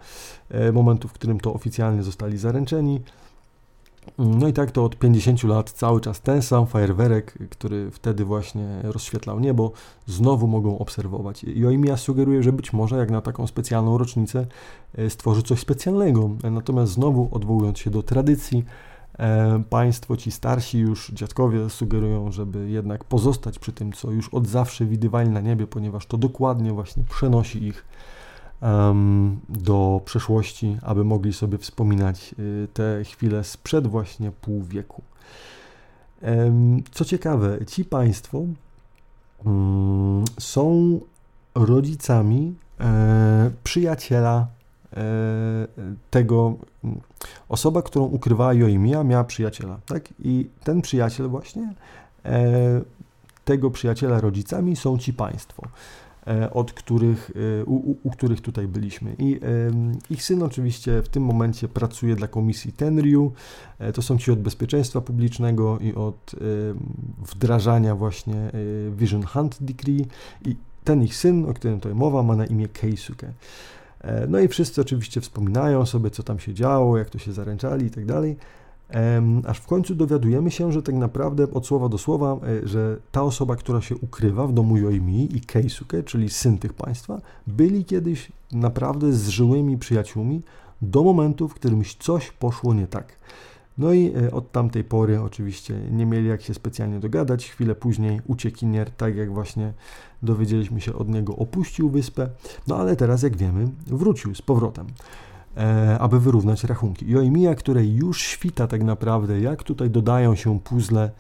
[0.51, 3.01] e, momentu, w którym to oficjalnie zostali zaręczeni.
[4.19, 8.81] No i tak to od 50 lat cały czas ten sam fajerwerek, który wtedy właśnie
[8.83, 9.73] rozświetlał niebo,
[10.07, 11.45] znowu mogą obserwować.
[11.45, 14.47] Joimia sugeruje, że być może jak na taką specjalną rocznicę
[14.95, 16.31] e, stworzy coś specjalnego.
[16.51, 18.65] Natomiast znowu odwołując się do tradycji,
[19.19, 24.47] e, państwo ci starsi już dziadkowie sugerują, żeby jednak pozostać przy tym, co już od
[24.47, 27.85] zawsze widywali na niebie, ponieważ to dokładnie właśnie przenosi ich
[29.49, 35.03] do przeszłości, aby mogli sobie wspominać y, te chwile sprzed właśnie pół wieku.
[36.91, 38.43] Co ciekawe, ci Państwo
[39.47, 41.01] mm, są
[41.55, 44.47] rodzicami e, przyjaciela
[44.97, 45.03] e,
[46.11, 46.55] tego,
[47.49, 50.09] osoba, którą ukrywała Joimia, miała przyjaciela, tak?
[50.19, 51.75] I ten przyjaciel właśnie,
[52.25, 52.81] e,
[53.45, 55.63] tego przyjaciela rodzicami są ci Państwo.
[56.29, 59.17] E, od których, e, u, u, których tutaj byliśmy.
[59.19, 59.41] I
[60.11, 63.33] ich syn oczywiście w tym momencie pracuje dla komisji Tenriu.
[63.79, 66.35] E, to są ci od bezpieczeństwa publicznego i od
[67.19, 68.51] wdrażania właśnie
[68.91, 70.07] Vision Hunt Decree.
[70.45, 73.33] I ten ich syn, o którym tutaj mowa, ma na imię Keisuke.
[74.29, 77.91] No i wszyscy oczywiście wspominają sobie, co tam się działo, jak to się zaręczali i
[77.91, 78.37] tak dalej
[79.47, 83.23] aż w końcu dowiadujemy się, że tak naprawdę od słowa do słowa, e, że ta
[83.23, 88.33] osoba, która się ukrywa w domu Joimi i Keisuke, czyli syn tych państwa, byli kiedyś
[88.53, 90.43] naprawdę zżyłymi przyjaciółmi
[90.83, 93.19] do momentu, w którym coś poszło nie tak.
[93.79, 97.51] No i e, od tamtej pory oczywiście nie mieli jak się specjalnie dogadać.
[97.51, 99.73] Chwilę później uciekinier, tak jak właśnie
[100.23, 102.29] dowiedzieliśmy się od niego, opuścił wyspę.
[102.67, 104.87] No ale teraz, jak wiemy, wrócił z powrotem.
[105.57, 107.11] E, aby wyrównać rachunki.
[107.11, 111.11] I Oimiya, której już świta tak naprawdę, jak tutaj dodają się puzzle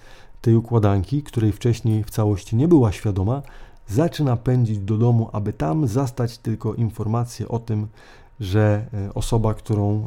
[0.40, 3.42] tej układanki, której wcześniej w całości nie była świadoma,
[3.86, 7.86] zaczyna pędzić do domu, aby tam zastać tylko informację o tym,
[8.40, 10.04] że e, osoba, którą e,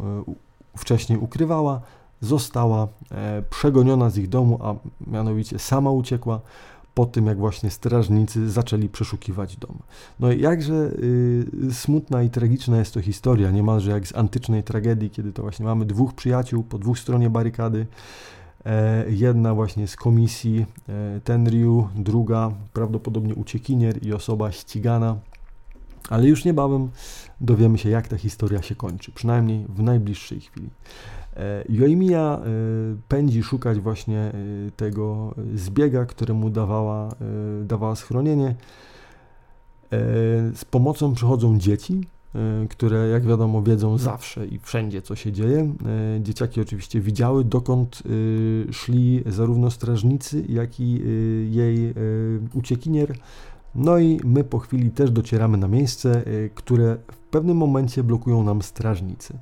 [0.78, 1.82] wcześniej ukrywała,
[2.22, 2.88] została
[3.50, 4.76] przegoniona z ich domu, a
[5.08, 6.42] mianowicie sama uciekła
[6.94, 9.80] po tym, jak właśnie strażnicy zaczęli przeszukiwać dom.
[10.20, 15.34] No jakże y, smutna i tragiczna jest to historia, niemalże jak z antycznej tragedii, kiedy
[15.34, 17.88] to właśnie mamy dwóch przyjaciół po dwóch stronie barykady,
[18.66, 25.18] e, jedna właśnie z komisji e, Tenryu, druga prawdopodobnie uciekinier i osoba ścigana,
[26.10, 26.90] ale już niebawem
[27.42, 30.70] dowiemy się, jak ta historia się kończy, przynajmniej w najbliższej chwili.
[31.42, 32.48] E, Joimia e,
[33.08, 34.34] pędzi szukać właśnie e,
[34.76, 37.16] tego zbiega, któremu dawała,
[37.64, 38.56] dawała schronienie.
[40.56, 42.02] Z pomocą przychodzą dzieci,
[42.70, 45.74] które jak wiadomo wiedzą zawsze i wszędzie co się dzieje.
[46.20, 48.04] Dzieciaki oczywiście widziały dokąd
[48.72, 51.02] szli zarówno strażnicy, jak i
[51.52, 51.94] jej
[52.54, 53.16] uciekinier.
[53.76, 56.24] No i my po chwili też docieramy na miejsce,
[56.56, 59.38] które w pewnym momencie blokują nam strażnicy.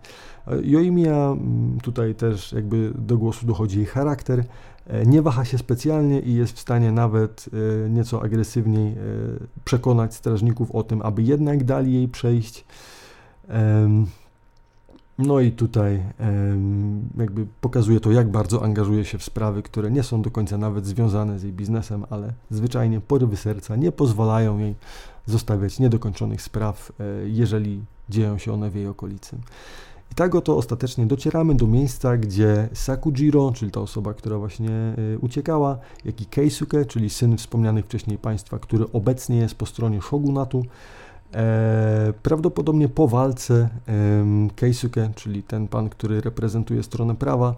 [0.64, 4.44] Joimia, mm, tutaj też jakby do głosu dochodzi jej charakter,
[4.88, 7.46] e, nie waha się specjalnie i jest w stanie nawet
[7.86, 8.96] e, nieco agresywniej e,
[9.66, 12.66] przekonać strażników o tym, aby jednak dali jej przejść.
[15.18, 16.04] No i tutaj
[17.18, 20.86] jakby pokazuje to, jak bardzo angażuje się w sprawy, które nie są do końca nawet
[20.86, 24.76] związane z jej biznesem, ale zwyczajnie porywy serca nie pozwalają jej
[25.26, 26.92] zostawiać niedokończonych spraw,
[27.26, 29.38] jeżeli dzieją się one w jej okolicy.
[30.12, 34.70] I tak oto ostatecznie docieramy do miejsca, gdzie Sakujiro, czyli ta osoba, która właśnie
[35.16, 40.02] y, uciekała, jak i Keisuke, czyli syn wspomnianych wcześniej państwa, który obecnie jest po stronie
[40.02, 40.66] shogunatu,
[41.34, 43.70] e, prawdopodobnie po walce
[44.56, 47.56] Keisuke, czyli ten pan, który reprezentuje stronę prawa,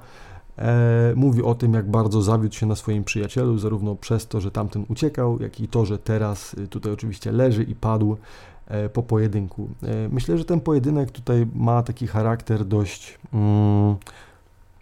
[0.57, 4.51] e, mówi o tym, jak bardzo zawiódł się na swoim przyjacielu, zarówno przez to, że
[4.51, 8.13] tamten uciekał, jak i to, że teraz y, tutaj oczywiście leży i padł.
[8.13, 8.50] E,
[8.93, 9.69] po pojedynku.
[9.83, 13.95] E, myślę, że ten pojedynek tutaj ma taki charakter dość mm,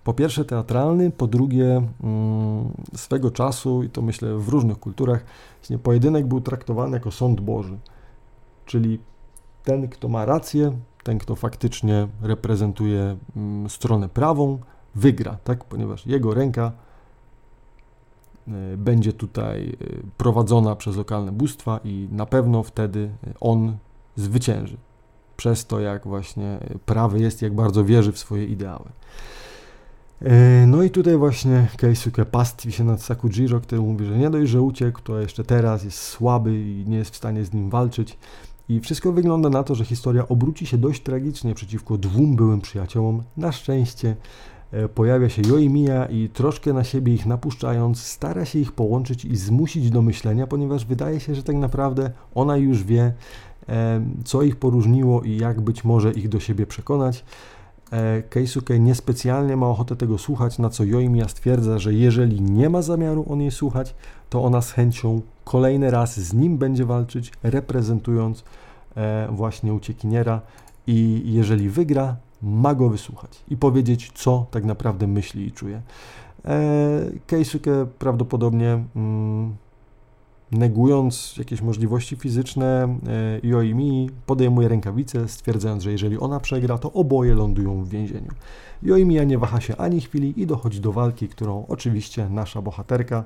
[0.04, 5.24] po pierwsze teatralny, po drugie mm, swego czasu, i to myślę w różnych kulturach,
[5.84, 7.78] pojedynek był traktowany jako sąd Boży.
[8.66, 9.00] Czyli
[9.64, 10.72] ten, kto ma rację,
[11.04, 14.60] ten, kto faktycznie reprezentuje mm, stronę prawą,
[14.96, 15.64] wygra, tak?
[15.64, 16.72] ponieważ jego ręka
[18.78, 19.78] będzie tutaj
[20.18, 23.78] prowadzona przez lokalne bóstwa i na pewno wtedy on
[24.16, 24.78] zwycięży.
[25.38, 28.90] Przez to, jak właśnie prawy jest, jak bardzo wierzy w swoje ideały.
[30.68, 34.62] No i tutaj właśnie Keisuke pastwi się nad Sakujiro, który mówi, że nie dość, że
[34.62, 38.18] uciekł, to jeszcze teraz jest słaby i nie jest w stanie z nim walczyć.
[38.70, 43.24] I wszystko wygląda na to, że historia obróci się dość tragicznie przeciwko dwóm byłym przyjaciołom.
[43.38, 44.16] Na szczęście
[44.96, 49.90] pojawia się Yoimiya i troszkę na siebie ich napuszczając, stara się ich połączyć i zmusić
[49.90, 53.14] do myślenia, ponieważ wydaje się, że tak naprawdę ona już wie,
[53.70, 57.26] e, co ich poróżniło i jak być może ich do siebie przekonać.
[57.92, 62.82] E, Keisuke niespecjalnie ma ochotę tego słuchać, na co Yoimiya stwierdza, że jeżeli nie ma
[62.82, 63.96] zamiaru on jej słuchać,
[64.30, 68.44] to ona z chęcią kolejny raz z nim będzie walczyć, reprezentując
[68.96, 70.42] e, właśnie uciekiniera
[70.88, 75.82] i jeżeli wygra, ma go wysłuchać i powiedzieć, co tak naprawdę myśli i czuje.
[76.46, 79.56] E, Keisuke prawdopodobnie mm,
[80.52, 82.98] negując jakieś możliwości fizyczne,
[83.44, 88.32] e, Yoimi podejmuje rękawicę, stwierdzając, że jeżeli ona przegra, to oboje lądują w więzieniu.
[88.84, 93.24] Yoimiya nie waha się ani chwili i dochodzi do walki, którą oczywiście nasza bohaterka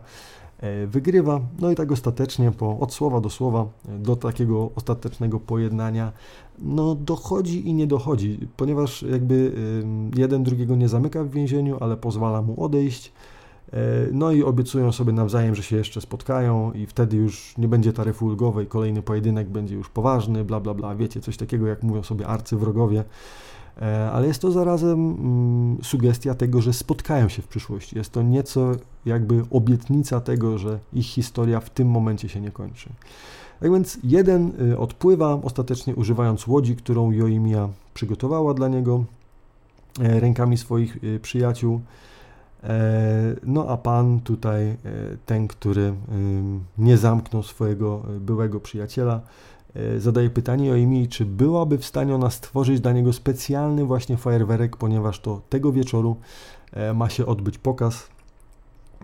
[0.87, 1.41] wygrywa.
[1.59, 6.11] No i tak ostatecznie, po, od słowa do słowa, e, do takiego ostatecznego pojednania,
[6.59, 9.51] no dochodzi i nie dochodzi, ponieważ jakby
[10.15, 13.13] jeden drugiego nie zamyka w więzieniu, ale pozwala mu odejść.
[13.73, 13.77] E,
[14.11, 18.25] no i obiecują sobie nawzajem, że się jeszcze spotkają i wtedy już nie będzie taryfy
[18.25, 22.27] ulgowej, kolejny pojedynek będzie już poważny, bla bla bla, wiecie, coś takiego jak mówią sobie
[22.27, 22.99] arcywrogowie.
[22.99, 23.05] E,
[24.13, 27.97] ale jest to zarazem mm, sugestia tego, że spotkają się w przyszłości.
[27.97, 28.71] Jest to nieco
[29.05, 32.89] jakby obietnica tego, że ich historia w tym momencie się nie kończy.
[33.59, 39.03] Tak więc jeden y, odpływa, ostatecznie używając łodzi, którą Joimia przygotowała dla niego
[39.99, 41.81] e, rękami swoich y, przyjaciół.
[42.63, 44.75] E, no a pan tutaj, e,
[45.25, 45.93] ten, który
[46.77, 49.21] nie zamknął swojego e, byłego przyjaciela,
[49.97, 54.77] zadaje pytanie o imię, czy byłaby w stanie ona stworzyć dla niego specjalny właśnie fajerwerek,
[54.77, 56.15] ponieważ to tego wieczoru
[56.95, 58.07] ma się odbyć pokaz.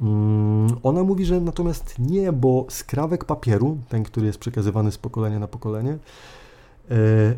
[0.02, 5.40] Mm, ona mówi, że natomiast nie, bo skrawek papieru, ten, który jest przekazywany z pokolenia
[5.40, 5.98] na pokolenie,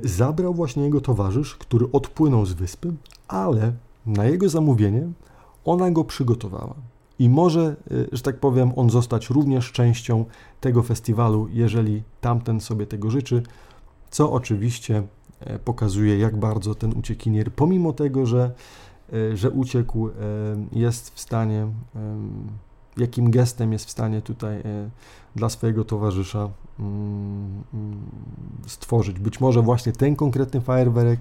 [0.03, 2.93] zabrał właśnie jego towarzysz, który odpłynął z wyspy,
[3.27, 3.73] ale
[4.05, 5.07] na jego zamówienie
[5.65, 6.75] ona go przygotowała.
[7.21, 10.25] I może, y, że tak powiem, on zostać również częścią
[10.61, 13.43] tego festiwalu, jeżeli tamten sobie tego życzy,
[14.09, 15.03] co oczywiście
[15.39, 18.51] e, pokazuje, jak bardzo ten uciekinier, pomimo tego, że,
[19.13, 20.11] e, że uciekł, e,
[20.71, 21.67] jest w stanie,
[22.97, 24.63] jakim gestem jest w stanie tutaj
[25.35, 26.49] dla swojego towarzysza
[26.79, 28.01] mm, mm,
[28.67, 29.19] stworzyć.
[29.19, 31.19] Być może właśnie ten konkretny fajerwerek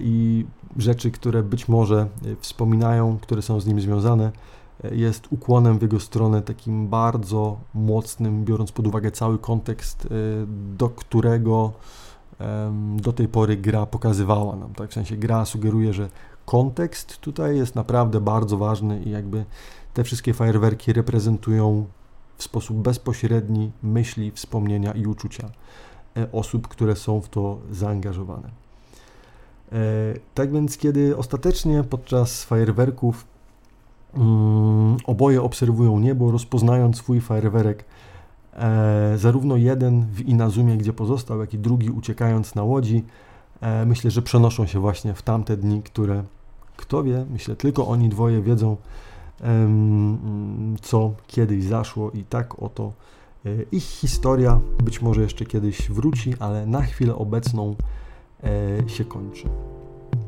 [0.00, 0.44] i
[0.76, 2.08] rzeczy, które być może
[2.40, 4.32] wspominają, które są z nim związane,
[4.92, 10.08] jest ukłonem w jego stronę takim bardzo mocnym, biorąc pod uwagę cały kontekst,
[10.76, 11.72] do którego
[12.96, 14.74] do tej pory gra pokazywała nam.
[14.74, 14.90] Tak?
[14.90, 16.08] W sensie gra sugeruje, że
[16.46, 19.44] kontekst tutaj jest naprawdę bardzo ważny i jakby
[19.94, 21.86] te wszystkie fajerwerki reprezentują
[22.36, 25.50] w sposób bezpośredni myśli, wspomnienia i uczucia
[26.32, 28.48] osób, które są w to zaangażowane.
[29.72, 29.78] E,
[30.34, 33.26] tak więc, kiedy ostatecznie podczas fajerwerków
[35.06, 37.84] oboje obserwują niebo, rozpoznając swój fajerwerek,
[38.52, 43.04] e, zarówno jeden w Inazumie, gdzie pozostał, jak i drugi uciekając na łodzi,
[43.60, 46.24] e, myślę, że przenoszą się właśnie w tamte dni, które,
[46.76, 48.76] kto wie, myślę, tylko oni dwoje wiedzą,
[50.82, 52.92] co kiedyś zaszło i tak oto
[53.72, 57.74] ich historia być może jeszcze kiedyś wróci, ale na chwilę obecną
[58.44, 59.48] E, się kończy.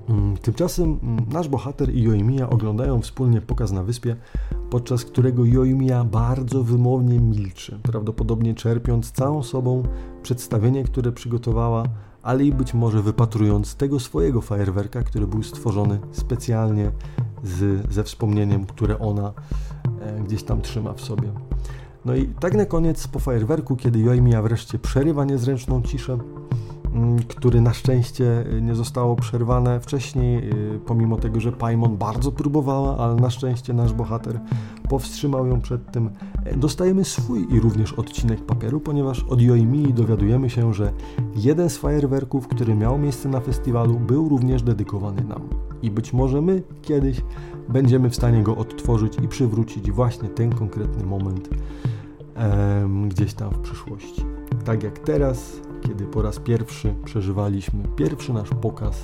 [0.08, 4.16] Mm, tymczasem mm, nasz bohater i Joimiya oglądają wspólnie pokaz na wyspie,
[4.70, 9.82] podczas którego Joimiya bardzo wymownie milczy, prawdopodobnie czerpiąc całą sobą
[10.22, 11.84] przedstawienie, które przygotowała,
[12.22, 16.90] ale i być może wypatrując tego swojego fajerwerka, który był stworzony specjalnie
[17.44, 19.32] z, ze wspomnieniem, które ona
[20.00, 21.32] e, gdzieś tam trzyma w sobie.
[22.04, 26.18] No i tak na koniec, po fajerwerku, kiedy Joimiya wreszcie przerywa niezręczną ciszę,
[27.28, 32.98] który na szczęście y, nie zostało przerwane wcześniej, y, pomimo tego, że Paimon bardzo próbowała,
[32.98, 34.40] ale na szczęście nasz bohater
[34.88, 36.10] powstrzymał ją przed tym.
[36.44, 40.92] E, dostajemy swój i również odcinek papieru, ponieważ od Yoimii dowiadujemy się, że
[41.36, 45.48] jeden z fajerwerków, który miał miejsce na festiwalu, był również dedykowany nam.
[45.82, 47.20] I być może my kiedyś
[47.68, 51.48] będziemy w stanie go odtworzyć i przywrócić właśnie ten konkretny moment
[53.08, 54.24] gdzieś tam w przyszłości.
[54.64, 59.02] Tak jak teraz kiedy po raz pierwszy przeżywaliśmy pierwszy nasz pokaz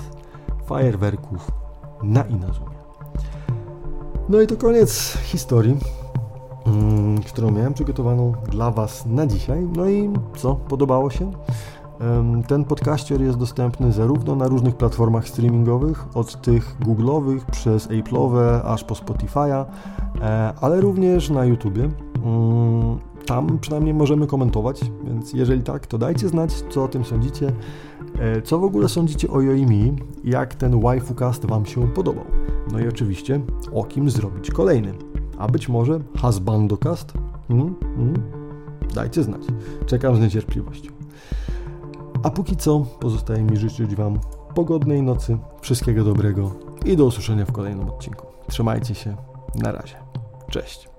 [0.65, 1.51] fajerwerków
[2.03, 2.77] na Inazumie.
[4.29, 5.77] No i to koniec historii.
[6.65, 9.67] mm, którą miałem przygotowaną dla Was na dzisiaj.
[9.75, 10.55] No i co?
[10.55, 11.31] Podobało się?
[12.47, 18.83] Ten podcaster jest dostępny zarówno na różnych platformach streamingowych, od tych Google'owych przez Apple'owe aż
[18.83, 19.65] po Spotify'a,
[20.21, 21.89] e, ale również na YouTubie.
[23.25, 27.51] Tam przynajmniej możemy komentować, więc jeżeli tak, to dajcie znać, co o tym sądzicie.
[28.19, 29.93] E, co w ogóle sądzicie o Yoimi?
[30.23, 32.25] Jak ten waifu cast Wam się podobał?
[32.71, 33.41] No i oczywiście,
[33.73, 34.93] o kim zrobić kolejny?
[35.37, 37.13] A być może Husbandocast?
[37.49, 38.13] Mm, mm.
[38.95, 39.41] Dajcie znać.
[39.85, 40.91] Czekam z niecierpliwością.
[42.23, 44.19] A póki co pozostaje mi życzyć Wam
[44.55, 46.51] pogodnej nocy, wszystkiego dobrego
[46.85, 48.27] i do usłyszenia w kolejnym odcinku.
[48.47, 49.15] Trzymajcie się,
[49.55, 49.95] na razie.
[50.49, 50.92] Cześć.